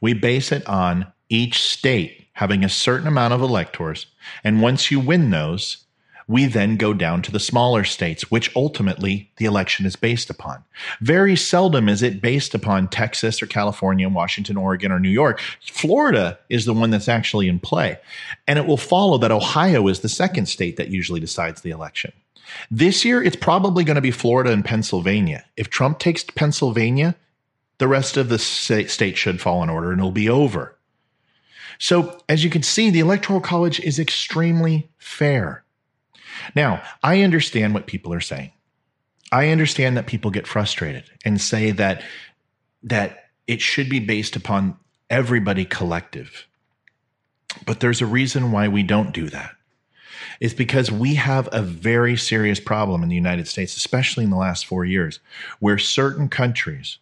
We 0.00 0.14
base 0.14 0.52
it 0.52 0.66
on 0.68 1.06
each 1.28 1.62
state 1.62 2.28
having 2.32 2.64
a 2.64 2.68
certain 2.68 3.06
amount 3.06 3.32
of 3.32 3.40
electors. 3.40 4.06
And 4.44 4.60
once 4.60 4.90
you 4.90 5.00
win 5.00 5.30
those, 5.30 5.86
We 6.28 6.46
then 6.46 6.76
go 6.76 6.92
down 6.92 7.22
to 7.22 7.30
the 7.30 7.38
smaller 7.38 7.84
states, 7.84 8.30
which 8.32 8.54
ultimately 8.56 9.30
the 9.36 9.44
election 9.44 9.86
is 9.86 9.94
based 9.94 10.28
upon. 10.28 10.64
Very 11.00 11.36
seldom 11.36 11.88
is 11.88 12.02
it 12.02 12.20
based 12.20 12.52
upon 12.52 12.88
Texas 12.88 13.40
or 13.40 13.46
California, 13.46 14.08
Washington, 14.08 14.56
Oregon, 14.56 14.90
or 14.90 14.98
New 14.98 15.08
York. 15.08 15.40
Florida 15.60 16.36
is 16.48 16.64
the 16.64 16.74
one 16.74 16.90
that's 16.90 17.08
actually 17.08 17.48
in 17.48 17.60
play. 17.60 17.96
And 18.48 18.58
it 18.58 18.66
will 18.66 18.76
follow 18.76 19.18
that 19.18 19.30
Ohio 19.30 19.86
is 19.86 20.00
the 20.00 20.08
second 20.08 20.46
state 20.46 20.76
that 20.76 20.88
usually 20.88 21.20
decides 21.20 21.60
the 21.60 21.70
election. 21.70 22.12
This 22.70 23.04
year, 23.04 23.22
it's 23.22 23.36
probably 23.36 23.84
going 23.84 23.96
to 23.96 24.00
be 24.00 24.10
Florida 24.10 24.50
and 24.50 24.64
Pennsylvania. 24.64 25.44
If 25.56 25.70
Trump 25.70 26.00
takes 26.00 26.24
Pennsylvania, 26.24 27.14
the 27.78 27.88
rest 27.88 28.16
of 28.16 28.28
the 28.28 28.38
state 28.38 29.16
should 29.18 29.40
fall 29.40 29.62
in 29.62 29.70
order 29.70 29.90
and 29.90 30.00
it'll 30.00 30.10
be 30.10 30.28
over. 30.28 30.76
So, 31.78 32.22
as 32.28 32.42
you 32.42 32.48
can 32.48 32.62
see, 32.62 32.88
the 32.90 33.00
Electoral 33.00 33.40
College 33.40 33.80
is 33.80 33.98
extremely 33.98 34.88
fair. 34.96 35.62
Now, 36.54 36.82
I 37.02 37.22
understand 37.22 37.74
what 37.74 37.86
people 37.86 38.12
are 38.14 38.20
saying. 38.20 38.52
I 39.30 39.48
understand 39.50 39.96
that 39.96 40.06
people 40.06 40.30
get 40.30 40.46
frustrated 40.46 41.04
and 41.24 41.40
say 41.40 41.72
that 41.72 42.02
that 42.82 43.24
it 43.46 43.60
should 43.60 43.88
be 43.88 44.00
based 44.00 44.36
upon 44.36 44.78
everybody 45.10 45.64
collective. 45.64 46.46
But 47.64 47.80
there's 47.80 48.00
a 48.00 48.06
reason 48.06 48.52
why 48.52 48.68
we 48.68 48.82
don't 48.82 49.12
do 49.12 49.28
that. 49.30 49.52
It's 50.40 50.54
because 50.54 50.90
we 50.90 51.14
have 51.14 51.48
a 51.52 51.62
very 51.62 52.16
serious 52.16 52.60
problem 52.60 53.02
in 53.02 53.08
the 53.08 53.14
United 53.14 53.48
States, 53.48 53.76
especially 53.76 54.24
in 54.24 54.30
the 54.30 54.36
last 54.36 54.66
4 54.66 54.84
years, 54.84 55.20
where 55.58 55.78
certain 55.78 56.28
countries 56.28 56.98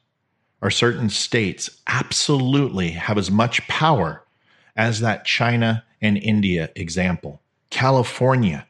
or 0.65 0.71
certain 0.71 1.11
states 1.11 1.69
absolutely 1.87 2.93
have 2.93 3.19
as 3.19 3.31
much 3.31 3.69
power 3.69 4.25
as 4.75 5.01
that 5.01 5.27
China 5.27 5.85
and 6.01 6.17
India 6.17 6.71
example. 6.75 7.43
California 7.69 8.67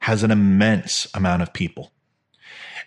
has 0.00 0.22
an 0.22 0.30
immense 0.30 1.06
amount 1.12 1.42
of 1.42 1.52
people. 1.52 1.92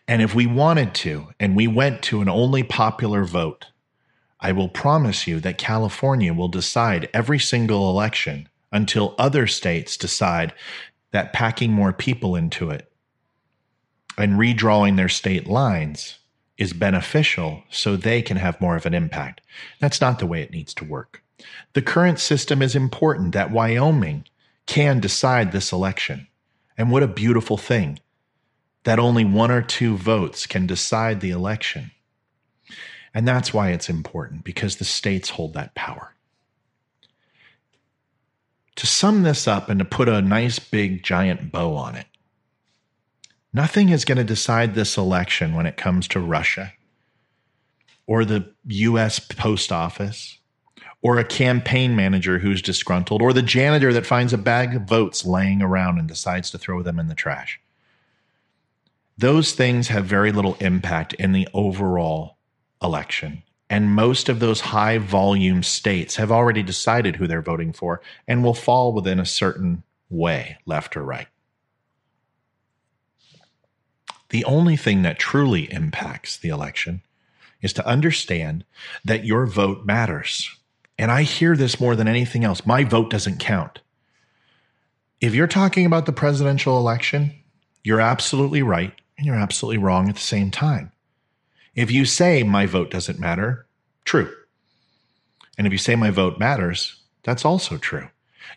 And 0.07 0.23
if 0.23 0.33
we 0.33 0.47
wanted 0.47 0.95
to, 0.95 1.27
and 1.39 1.55
we 1.55 1.67
went 1.67 2.01
to 2.03 2.19
an 2.21 2.27
only 2.27 2.63
popular 2.63 3.23
vote, 3.25 3.67
I 4.39 4.53
will 4.53 4.69
promise 4.69 5.27
you 5.27 5.39
that 5.41 5.59
California 5.59 6.33
will 6.33 6.47
decide 6.47 7.09
every 7.13 7.37
single 7.37 7.91
election 7.91 8.49
until 8.71 9.13
other 9.19 9.45
states 9.45 9.95
decide 9.95 10.51
that 11.11 11.31
packing 11.31 11.71
more 11.71 11.93
people 11.93 12.35
into 12.35 12.71
it 12.71 12.91
and 14.17 14.39
redrawing 14.39 14.97
their 14.97 15.09
state 15.09 15.45
lines 15.45 16.17
is 16.61 16.73
beneficial 16.73 17.63
so 17.71 17.95
they 17.95 18.21
can 18.21 18.37
have 18.37 18.61
more 18.61 18.75
of 18.75 18.85
an 18.85 18.93
impact. 18.93 19.41
That's 19.79 19.99
not 19.99 20.19
the 20.19 20.27
way 20.27 20.43
it 20.43 20.51
needs 20.51 20.75
to 20.75 20.85
work. 20.85 21.23
The 21.73 21.81
current 21.81 22.19
system 22.19 22.61
is 22.61 22.75
important 22.75 23.33
that 23.33 23.49
Wyoming 23.49 24.25
can 24.67 24.99
decide 24.99 25.51
this 25.51 25.71
election. 25.71 26.27
And 26.77 26.91
what 26.91 27.01
a 27.01 27.07
beautiful 27.07 27.57
thing 27.57 27.99
that 28.83 28.99
only 28.99 29.25
one 29.25 29.49
or 29.49 29.63
two 29.63 29.97
votes 29.97 30.45
can 30.45 30.67
decide 30.67 31.19
the 31.19 31.31
election. 31.31 31.89
And 33.11 33.27
that's 33.27 33.51
why 33.51 33.71
it's 33.71 33.89
important 33.89 34.43
because 34.43 34.75
the 34.75 34.85
states 34.85 35.31
hold 35.31 35.55
that 35.55 35.73
power. 35.73 36.13
To 38.75 38.85
sum 38.85 39.23
this 39.23 39.47
up 39.47 39.67
and 39.67 39.79
to 39.79 39.85
put 39.85 40.07
a 40.07 40.21
nice 40.21 40.59
big 40.59 41.01
giant 41.01 41.51
bow 41.51 41.73
on 41.75 41.95
it, 41.95 42.05
nothing 43.53 43.89
is 43.89 44.05
going 44.05 44.17
to 44.17 44.23
decide 44.23 44.73
this 44.73 44.97
election 44.97 45.55
when 45.55 45.65
it 45.65 45.77
comes 45.77 46.07
to 46.09 46.19
Russia 46.19 46.73
or 48.07 48.25
the 48.25 48.53
US 48.65 49.19
post 49.19 49.71
office 49.71 50.39
or 51.01 51.17
a 51.17 51.23
campaign 51.23 51.95
manager 51.95 52.39
who's 52.39 52.61
disgruntled, 52.61 53.21
or 53.21 53.33
the 53.33 53.41
janitor 53.41 53.91
that 53.93 54.05
finds 54.05 54.33
a 54.33 54.37
bag 54.37 54.75
of 54.75 54.83
votes 54.83 55.25
laying 55.25 55.61
around 55.61 55.97
and 55.97 56.07
decides 56.07 56.51
to 56.51 56.57
throw 56.57 56.83
them 56.83 56.99
in 56.99 57.07
the 57.07 57.15
trash. 57.15 57.59
Those 59.17 59.53
things 59.53 59.87
have 59.87 60.05
very 60.05 60.31
little 60.31 60.55
impact 60.59 61.13
in 61.13 61.31
the 61.31 61.47
overall 61.53 62.37
election. 62.83 63.43
And 63.69 63.95
most 63.95 64.29
of 64.29 64.39
those 64.39 64.61
high 64.61 64.97
volume 64.97 65.63
states 65.63 66.17
have 66.17 66.31
already 66.31 66.61
decided 66.61 67.15
who 67.15 67.27
they're 67.27 67.41
voting 67.41 67.73
for 67.73 68.01
and 68.27 68.43
will 68.43 68.53
fall 68.53 68.93
within 68.93 69.19
a 69.19 69.25
certain 69.25 69.83
way, 70.09 70.57
left 70.65 70.95
or 70.97 71.03
right. 71.03 71.27
The 74.31 74.43
only 74.45 74.75
thing 74.75 75.03
that 75.03 75.19
truly 75.19 75.71
impacts 75.71 76.35
the 76.35 76.49
election 76.49 77.03
is 77.61 77.73
to 77.73 77.85
understand 77.85 78.65
that 79.05 79.25
your 79.25 79.45
vote 79.45 79.85
matters 79.85 80.49
and 81.01 81.09
I 81.09 81.23
hear 81.23 81.55
this 81.57 81.79
more 81.79 81.95
than 81.95 82.07
anything 82.07 82.43
else 82.43 82.63
my 82.63 82.83
vote 82.83 83.09
doesn't 83.09 83.39
count. 83.39 83.79
If 85.19 85.33
you're 85.33 85.47
talking 85.47 85.87
about 85.87 86.05
the 86.05 86.13
presidential 86.13 86.77
election, 86.77 87.33
you're 87.83 87.99
absolutely 87.99 88.61
right 88.61 88.93
and 89.17 89.25
you're 89.25 89.35
absolutely 89.35 89.79
wrong 89.79 90.09
at 90.09 90.15
the 90.15 90.21
same 90.21 90.51
time. 90.51 90.91
If 91.73 91.89
you 91.89 92.05
say 92.05 92.43
my 92.43 92.67
vote 92.67 92.91
doesn't 92.91 93.19
matter, 93.19 93.65
true. 94.05 94.31
And 95.57 95.65
if 95.65 95.73
you 95.73 95.79
say 95.79 95.95
my 95.95 96.11
vote 96.11 96.37
matters, 96.37 96.97
that's 97.23 97.45
also 97.45 97.77
true. 97.77 98.09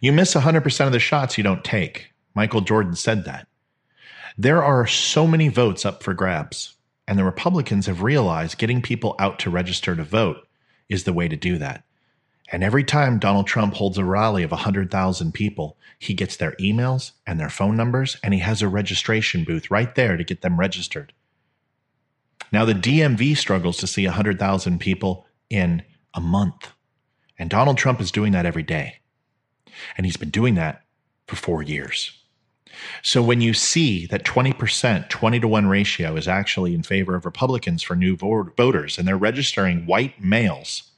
You 0.02 0.12
miss 0.12 0.34
100% 0.34 0.86
of 0.86 0.92
the 0.92 0.98
shots 0.98 1.38
you 1.38 1.44
don't 1.44 1.64
take. 1.64 2.12
Michael 2.34 2.60
Jordan 2.60 2.94
said 2.94 3.24
that. 3.24 3.48
There 4.36 4.64
are 4.64 4.84
so 4.86 5.28
many 5.28 5.48
votes 5.48 5.86
up 5.86 6.02
for 6.02 6.12
grabs, 6.12 6.74
and 7.06 7.16
the 7.16 7.24
Republicans 7.24 7.86
have 7.86 8.02
realized 8.02 8.58
getting 8.58 8.82
people 8.82 9.14
out 9.20 9.38
to 9.40 9.50
register 9.50 9.94
to 9.94 10.02
vote 10.02 10.38
is 10.88 11.04
the 11.04 11.12
way 11.12 11.28
to 11.28 11.36
do 11.36 11.56
that. 11.58 11.84
And 12.50 12.64
every 12.64 12.82
time 12.82 13.20
Donald 13.20 13.46
Trump 13.46 13.74
holds 13.74 13.96
a 13.96 14.04
rally 14.04 14.42
of 14.42 14.50
100,000 14.50 15.32
people, 15.32 15.78
he 16.00 16.14
gets 16.14 16.36
their 16.36 16.52
emails 16.60 17.12
and 17.26 17.38
their 17.38 17.48
phone 17.48 17.76
numbers, 17.76 18.16
and 18.24 18.34
he 18.34 18.40
has 18.40 18.60
a 18.60 18.68
registration 18.68 19.44
booth 19.44 19.70
right 19.70 19.94
there 19.94 20.16
to 20.16 20.24
get 20.24 20.42
them 20.42 20.58
registered. 20.58 21.12
Now, 22.50 22.64
the 22.64 22.74
DMV 22.74 23.36
struggles 23.36 23.76
to 23.78 23.86
see 23.86 24.04
100,000 24.04 24.80
people 24.80 25.26
in 25.48 25.84
a 26.12 26.20
month. 26.20 26.72
And 27.38 27.48
Donald 27.48 27.78
Trump 27.78 28.00
is 28.00 28.10
doing 28.10 28.32
that 28.32 28.46
every 28.46 28.62
day. 28.64 28.98
And 29.96 30.04
he's 30.06 30.16
been 30.16 30.30
doing 30.30 30.56
that 30.56 30.82
for 31.26 31.36
four 31.36 31.62
years. 31.62 32.23
So 33.02 33.22
when 33.22 33.40
you 33.40 33.54
see 33.54 34.06
that 34.06 34.24
20%, 34.24 35.08
20 35.08 35.40
to 35.40 35.48
1 35.48 35.66
ratio 35.66 36.16
is 36.16 36.28
actually 36.28 36.74
in 36.74 36.82
favor 36.82 37.14
of 37.14 37.24
Republicans 37.24 37.82
for 37.82 37.96
new 37.96 38.16
voters, 38.16 38.98
and 38.98 39.06
they're 39.06 39.16
registering 39.16 39.86
white 39.86 40.22
males 40.22 40.90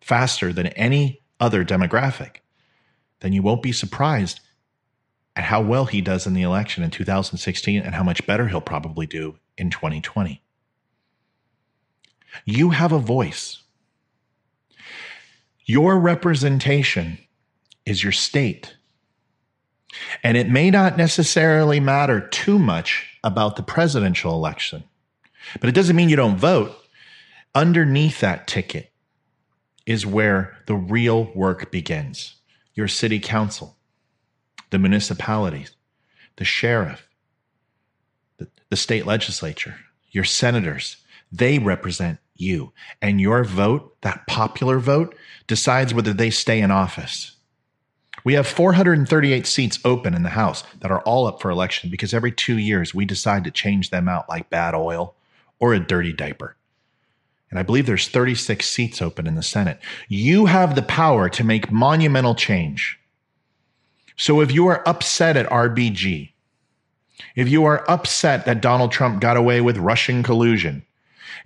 faster 0.00 0.52
than 0.52 0.68
any 0.68 1.20
other 1.40 1.64
demographic, 1.64 2.36
then 3.20 3.32
you 3.32 3.42
won't 3.42 3.62
be 3.62 3.72
surprised 3.72 4.40
at 5.36 5.44
how 5.44 5.60
well 5.60 5.86
he 5.86 6.00
does 6.00 6.26
in 6.26 6.34
the 6.34 6.42
election 6.42 6.84
in 6.84 6.90
2016 6.90 7.80
and 7.80 7.94
how 7.94 8.02
much 8.02 8.26
better 8.26 8.48
he'll 8.48 8.60
probably 8.60 9.06
do 9.06 9.36
in 9.56 9.70
2020. 9.70 10.42
You 12.44 12.70
have 12.70 12.92
a 12.92 12.98
voice. 12.98 13.62
Your 15.64 15.98
representation 15.98 17.18
is 17.86 18.02
your 18.02 18.12
state. 18.12 18.76
And 20.22 20.36
it 20.36 20.48
may 20.48 20.70
not 20.70 20.96
necessarily 20.96 21.80
matter 21.80 22.20
too 22.20 22.58
much 22.58 23.06
about 23.22 23.56
the 23.56 23.62
presidential 23.62 24.32
election, 24.32 24.84
but 25.60 25.68
it 25.68 25.74
doesn't 25.74 25.96
mean 25.96 26.08
you 26.08 26.16
don't 26.16 26.36
vote. 26.36 26.76
Underneath 27.54 28.20
that 28.20 28.46
ticket 28.46 28.92
is 29.86 30.06
where 30.06 30.56
the 30.66 30.74
real 30.74 31.32
work 31.34 31.70
begins. 31.70 32.36
Your 32.74 32.88
city 32.88 33.20
council, 33.20 33.76
the 34.70 34.78
municipalities, 34.78 35.76
the 36.36 36.44
sheriff, 36.44 37.08
the, 38.38 38.48
the 38.70 38.76
state 38.76 39.06
legislature, 39.06 39.76
your 40.10 40.24
senators, 40.24 40.96
they 41.30 41.58
represent 41.58 42.18
you. 42.34 42.72
And 43.00 43.20
your 43.20 43.44
vote, 43.44 43.96
that 44.02 44.26
popular 44.26 44.78
vote, 44.78 45.14
decides 45.46 45.94
whether 45.94 46.12
they 46.12 46.30
stay 46.30 46.60
in 46.60 46.70
office. 46.70 47.33
We 48.24 48.34
have 48.34 48.46
438 48.46 49.46
seats 49.46 49.78
open 49.84 50.14
in 50.14 50.22
the 50.22 50.30
House 50.30 50.64
that 50.80 50.90
are 50.90 51.00
all 51.02 51.26
up 51.26 51.40
for 51.40 51.50
election 51.50 51.90
because 51.90 52.14
every 52.14 52.32
two 52.32 52.58
years 52.58 52.94
we 52.94 53.04
decide 53.04 53.44
to 53.44 53.50
change 53.50 53.90
them 53.90 54.08
out 54.08 54.28
like 54.28 54.50
bad 54.50 54.74
oil 54.74 55.14
or 55.60 55.74
a 55.74 55.80
dirty 55.80 56.12
diaper 56.12 56.56
and 57.54 57.60
I 57.60 57.62
believe 57.62 57.86
there's 57.86 58.08
36 58.08 58.66
seats 58.68 59.00
open 59.00 59.28
in 59.28 59.36
the 59.36 59.42
Senate. 59.42 59.78
You 60.08 60.46
have 60.46 60.74
the 60.74 60.82
power 60.82 61.28
to 61.28 61.44
make 61.44 61.70
monumental 61.70 62.34
change. 62.34 62.98
So 64.16 64.40
if 64.40 64.50
you 64.50 64.66
are 64.66 64.82
upset 64.88 65.36
at 65.36 65.48
RBG, 65.48 66.32
if 67.36 67.48
you 67.48 67.64
are 67.64 67.88
upset 67.88 68.44
that 68.44 68.60
Donald 68.60 68.90
Trump 68.90 69.20
got 69.20 69.36
away 69.36 69.60
with 69.60 69.76
Russian 69.76 70.24
collusion, 70.24 70.84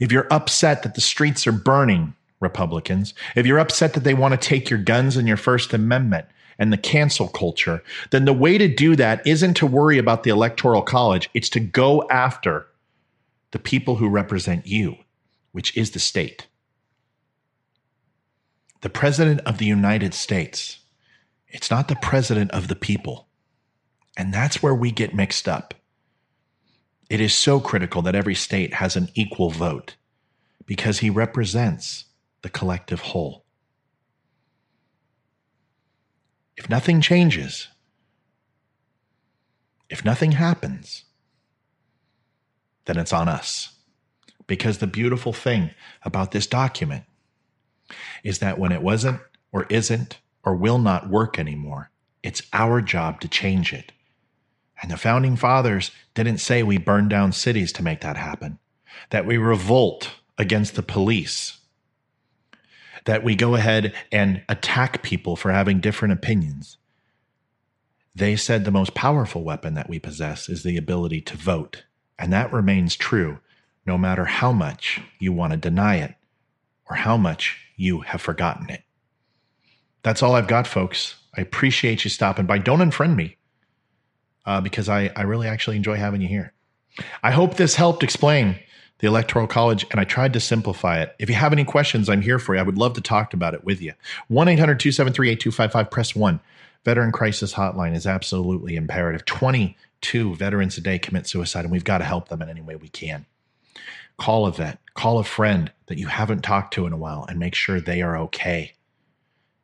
if 0.00 0.10
you're 0.10 0.32
upset 0.32 0.82
that 0.82 0.94
the 0.94 1.02
streets 1.02 1.46
are 1.46 1.52
burning 1.52 2.14
Republicans, 2.40 3.12
if 3.36 3.44
you're 3.44 3.58
upset 3.58 3.92
that 3.92 4.04
they 4.04 4.14
want 4.14 4.32
to 4.32 4.48
take 4.48 4.70
your 4.70 4.78
guns 4.78 5.14
and 5.14 5.28
your 5.28 5.36
First 5.36 5.74
Amendment 5.74 6.24
and 6.58 6.72
the 6.72 6.76
cancel 6.76 7.28
culture, 7.28 7.82
then 8.10 8.24
the 8.24 8.32
way 8.32 8.58
to 8.58 8.68
do 8.68 8.96
that 8.96 9.26
isn't 9.26 9.54
to 9.54 9.66
worry 9.66 9.98
about 9.98 10.22
the 10.22 10.30
Electoral 10.30 10.82
College, 10.82 11.30
it's 11.34 11.48
to 11.50 11.60
go 11.60 12.08
after 12.10 12.66
the 13.52 13.58
people 13.58 13.96
who 13.96 14.08
represent 14.08 14.66
you 14.66 14.96
which 15.52 15.76
is 15.76 15.90
the 15.90 15.98
state. 15.98 16.46
The 18.82 18.90
President 18.90 19.40
of 19.40 19.58
the 19.58 19.66
United 19.66 20.14
States, 20.14 20.78
it's 21.48 21.70
not 21.70 21.88
the 21.88 21.96
President 21.96 22.50
of 22.52 22.68
the 22.68 22.76
people. 22.76 23.26
And 24.16 24.32
that's 24.32 24.62
where 24.62 24.74
we 24.74 24.90
get 24.90 25.14
mixed 25.14 25.48
up. 25.48 25.74
It 27.10 27.20
is 27.20 27.34
so 27.34 27.58
critical 27.58 28.02
that 28.02 28.14
every 28.14 28.34
state 28.34 28.74
has 28.74 28.94
an 28.94 29.08
equal 29.14 29.50
vote 29.50 29.96
because 30.66 30.98
he 30.98 31.10
represents 31.10 32.04
the 32.42 32.50
collective 32.50 33.00
whole. 33.00 33.44
If 36.58 36.68
nothing 36.68 37.00
changes, 37.00 37.68
if 39.88 40.04
nothing 40.04 40.32
happens, 40.32 41.04
then 42.86 42.98
it's 42.98 43.12
on 43.12 43.28
us. 43.28 43.76
Because 44.48 44.78
the 44.78 44.88
beautiful 44.88 45.32
thing 45.32 45.70
about 46.02 46.32
this 46.32 46.48
document 46.48 47.04
is 48.24 48.40
that 48.40 48.58
when 48.58 48.72
it 48.72 48.82
wasn't 48.82 49.20
or 49.52 49.66
isn't 49.70 50.18
or 50.42 50.56
will 50.56 50.78
not 50.78 51.08
work 51.08 51.38
anymore, 51.38 51.90
it's 52.24 52.42
our 52.52 52.80
job 52.80 53.20
to 53.20 53.28
change 53.28 53.72
it. 53.72 53.92
And 54.82 54.90
the 54.90 54.96
founding 54.96 55.36
fathers 55.36 55.92
didn't 56.14 56.38
say 56.38 56.62
we 56.62 56.78
burn 56.78 57.08
down 57.08 57.30
cities 57.32 57.72
to 57.74 57.84
make 57.84 58.00
that 58.00 58.16
happen, 58.16 58.58
that 59.10 59.26
we 59.26 59.36
revolt 59.36 60.10
against 60.36 60.74
the 60.74 60.82
police, 60.82 61.57
that 63.08 63.24
we 63.24 63.34
go 63.34 63.54
ahead 63.54 63.94
and 64.12 64.42
attack 64.50 65.02
people 65.02 65.34
for 65.34 65.50
having 65.50 65.80
different 65.80 66.12
opinions. 66.12 66.76
They 68.14 68.36
said 68.36 68.66
the 68.66 68.70
most 68.70 68.92
powerful 68.92 69.42
weapon 69.42 69.72
that 69.72 69.88
we 69.88 69.98
possess 69.98 70.46
is 70.46 70.62
the 70.62 70.76
ability 70.76 71.22
to 71.22 71.36
vote. 71.38 71.84
And 72.18 72.34
that 72.34 72.52
remains 72.52 72.96
true 72.96 73.38
no 73.86 73.96
matter 73.96 74.26
how 74.26 74.52
much 74.52 75.00
you 75.18 75.32
want 75.32 75.54
to 75.54 75.56
deny 75.56 75.96
it 75.96 76.16
or 76.90 76.96
how 76.96 77.16
much 77.16 77.56
you 77.76 78.00
have 78.00 78.20
forgotten 78.20 78.68
it. 78.68 78.82
That's 80.02 80.22
all 80.22 80.34
I've 80.34 80.46
got, 80.46 80.66
folks. 80.66 81.14
I 81.34 81.40
appreciate 81.40 82.04
you 82.04 82.10
stopping 82.10 82.44
by. 82.44 82.58
Don't 82.58 82.80
unfriend 82.80 83.16
me 83.16 83.38
uh, 84.44 84.60
because 84.60 84.90
I, 84.90 85.10
I 85.16 85.22
really 85.22 85.48
actually 85.48 85.76
enjoy 85.76 85.96
having 85.96 86.20
you 86.20 86.28
here. 86.28 86.52
I 87.22 87.30
hope 87.30 87.54
this 87.54 87.76
helped 87.76 88.02
explain 88.02 88.60
the 88.98 89.06
Electoral 89.06 89.46
College, 89.46 89.86
and 89.90 90.00
I 90.00 90.04
tried 90.04 90.32
to 90.32 90.40
simplify 90.40 91.00
it. 91.00 91.14
If 91.18 91.28
you 91.28 91.36
have 91.36 91.52
any 91.52 91.64
questions, 91.64 92.08
I'm 92.08 92.20
here 92.20 92.38
for 92.38 92.54
you. 92.54 92.60
I 92.60 92.64
would 92.64 92.78
love 92.78 92.94
to 92.94 93.00
talk 93.00 93.32
about 93.32 93.54
it 93.54 93.64
with 93.64 93.80
you. 93.80 93.92
1 94.28 94.48
800 94.48 94.80
273 94.80 95.30
8255, 95.30 95.90
press 95.90 96.16
1. 96.16 96.40
Veteran 96.84 97.12
Crisis 97.12 97.54
Hotline 97.54 97.94
is 97.94 98.06
absolutely 98.06 98.76
imperative. 98.76 99.24
22 99.24 100.34
veterans 100.34 100.78
a 100.78 100.80
day 100.80 100.98
commit 100.98 101.26
suicide, 101.26 101.64
and 101.64 101.70
we've 101.70 101.84
got 101.84 101.98
to 101.98 102.04
help 102.04 102.28
them 102.28 102.42
in 102.42 102.48
any 102.48 102.60
way 102.60 102.76
we 102.76 102.88
can. 102.88 103.26
Call 104.16 104.46
a 104.46 104.52
vet, 104.52 104.80
call 104.94 105.18
a 105.18 105.24
friend 105.24 105.70
that 105.86 105.98
you 105.98 106.08
haven't 106.08 106.42
talked 106.42 106.74
to 106.74 106.86
in 106.86 106.92
a 106.92 106.96
while, 106.96 107.24
and 107.28 107.38
make 107.38 107.54
sure 107.54 107.80
they 107.80 108.02
are 108.02 108.16
okay. 108.18 108.74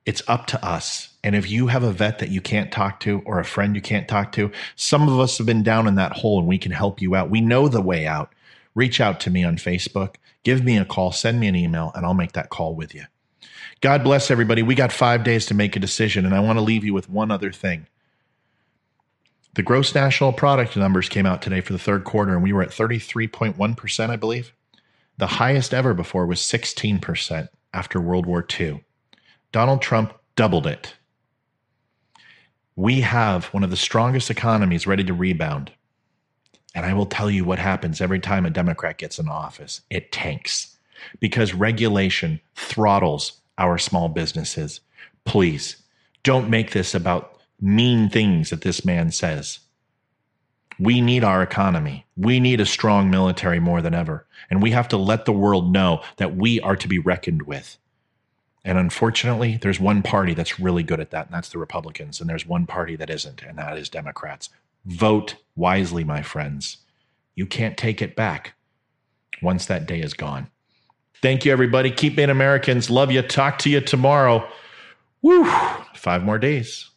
It's 0.07 0.23
up 0.29 0.47
to 0.49 0.64
us. 0.64 1.09
And 1.25 1.35
if 1.35 1.51
you 1.51 1.68
have 1.68 1.83
a 1.83 1.90
vet 1.90 2.18
that 2.18 2.29
you 2.29 2.40
can't 2.40 2.70
talk 2.70 3.01
to 3.01 3.23
or 3.25 3.40
a 3.40 3.44
friend 3.44 3.75
you 3.75 3.81
can't 3.81 4.07
talk 4.07 4.33
to, 4.33 4.53
some 4.77 5.09
of 5.09 5.18
us 5.18 5.38
have 5.38 5.47
been 5.47 5.62
down 5.62 5.88
in 5.88 5.94
that 5.94 6.12
hole 6.12 6.38
and 6.38 6.47
we 6.47 6.59
can 6.59 6.73
help 6.73 7.01
you 7.01 7.14
out. 7.14 7.31
We 7.31 7.40
know 7.40 7.68
the 7.68 7.81
way 7.81 8.07
out. 8.07 8.35
Reach 8.74 9.00
out 9.00 9.20
to 9.20 9.30
me 9.30 9.44
on 9.44 9.56
Facebook, 9.56 10.16
give 10.42 10.64
me 10.64 10.76
a 10.76 10.84
call, 10.84 11.12
send 11.12 11.38
me 11.38 11.46
an 11.46 11.56
email, 11.56 11.92
and 11.94 12.04
I'll 12.04 12.14
make 12.14 12.32
that 12.32 12.50
call 12.50 12.74
with 12.74 12.94
you. 12.94 13.04
God 13.80 14.02
bless 14.02 14.30
everybody. 14.30 14.62
We 14.62 14.74
got 14.74 14.92
five 14.92 15.24
days 15.24 15.46
to 15.46 15.54
make 15.54 15.76
a 15.76 15.80
decision, 15.80 16.24
and 16.24 16.34
I 16.34 16.40
want 16.40 16.58
to 16.58 16.64
leave 16.64 16.84
you 16.84 16.94
with 16.94 17.08
one 17.08 17.30
other 17.30 17.52
thing. 17.52 17.87
The 19.54 19.62
gross 19.62 19.94
national 19.94 20.32
product 20.32 20.76
numbers 20.76 21.08
came 21.08 21.26
out 21.26 21.40
today 21.40 21.60
for 21.60 21.72
the 21.72 21.78
third 21.78 22.02
quarter, 22.04 22.32
and 22.32 22.42
we 22.42 22.52
were 22.52 22.62
at 22.62 22.70
33.1%, 22.70 24.10
I 24.10 24.16
believe. 24.16 24.52
The 25.16 25.26
highest 25.26 25.72
ever 25.72 25.94
before 25.94 26.26
was 26.26 26.40
16% 26.40 27.48
after 27.72 28.00
World 28.00 28.26
War 28.26 28.44
II. 28.58 28.82
Donald 29.52 29.80
Trump 29.80 30.12
doubled 30.34 30.66
it. 30.66 30.96
We 32.74 33.02
have 33.02 33.46
one 33.46 33.62
of 33.62 33.70
the 33.70 33.76
strongest 33.76 34.30
economies 34.30 34.87
ready 34.88 35.04
to 35.04 35.14
rebound. 35.14 35.70
And 36.74 36.84
I 36.84 36.92
will 36.92 37.06
tell 37.06 37.30
you 37.30 37.44
what 37.44 37.58
happens 37.58 38.00
every 38.00 38.20
time 38.20 38.44
a 38.44 38.50
Democrat 38.50 38.98
gets 38.98 39.18
in 39.18 39.28
office 39.28 39.82
it 39.90 40.10
tanks 40.10 40.76
because 41.20 41.54
regulation 41.54 42.40
throttles 42.54 43.40
our 43.58 43.78
small 43.78 44.08
businesses. 44.08 44.80
Please 45.24 45.76
don't 46.22 46.50
make 46.50 46.72
this 46.72 46.94
about 46.94 47.40
mean 47.60 48.08
things 48.08 48.50
that 48.50 48.62
this 48.62 48.84
man 48.84 49.10
says. 49.10 49.60
We 50.78 51.00
need 51.00 51.22
our 51.22 51.42
economy. 51.42 52.06
We 52.16 52.40
need 52.40 52.60
a 52.60 52.66
strong 52.66 53.10
military 53.10 53.60
more 53.60 53.80
than 53.80 53.94
ever. 53.94 54.26
And 54.50 54.60
we 54.60 54.72
have 54.72 54.88
to 54.88 54.96
let 54.96 55.24
the 55.24 55.32
world 55.32 55.72
know 55.72 56.02
that 56.16 56.34
we 56.34 56.60
are 56.60 56.76
to 56.76 56.88
be 56.88 56.98
reckoned 56.98 57.42
with. 57.42 57.78
And 58.64 58.78
unfortunately, 58.78 59.58
there's 59.60 59.78
one 59.78 60.02
party 60.02 60.34
that's 60.34 60.58
really 60.58 60.82
good 60.82 60.98
at 60.98 61.10
that, 61.10 61.26
and 61.26 61.34
that's 61.34 61.50
the 61.50 61.58
Republicans. 61.58 62.20
And 62.20 62.28
there's 62.28 62.46
one 62.46 62.66
party 62.66 62.96
that 62.96 63.10
isn't, 63.10 63.42
and 63.42 63.58
that 63.58 63.76
is 63.76 63.88
Democrats. 63.88 64.48
Vote 64.87 65.37
wisely, 65.57 66.05
my 66.05 66.23
friends. 66.23 66.79
You 67.35 67.47
can't 67.47 67.77
take 67.77 68.03
it 68.03 68.16
back 68.16 68.55
once 69.42 69.66
that 69.66 69.87
day 69.87 70.01
is 70.01 70.14
gone. 70.14 70.51
Thank 71.23 71.44
you, 71.44 71.53
everybody. 71.53 71.90
Keep 71.90 72.16
being 72.16 72.31
Americans. 72.31 72.90
Love 72.90 73.11
you. 73.11 73.23
Talk 73.23 73.59
to 73.61 73.70
you 73.70 73.81
tomorrow. 73.81 74.47
Woo! 75.23 75.44
Five 75.94 76.23
more 76.23 76.38
days. 76.38 76.90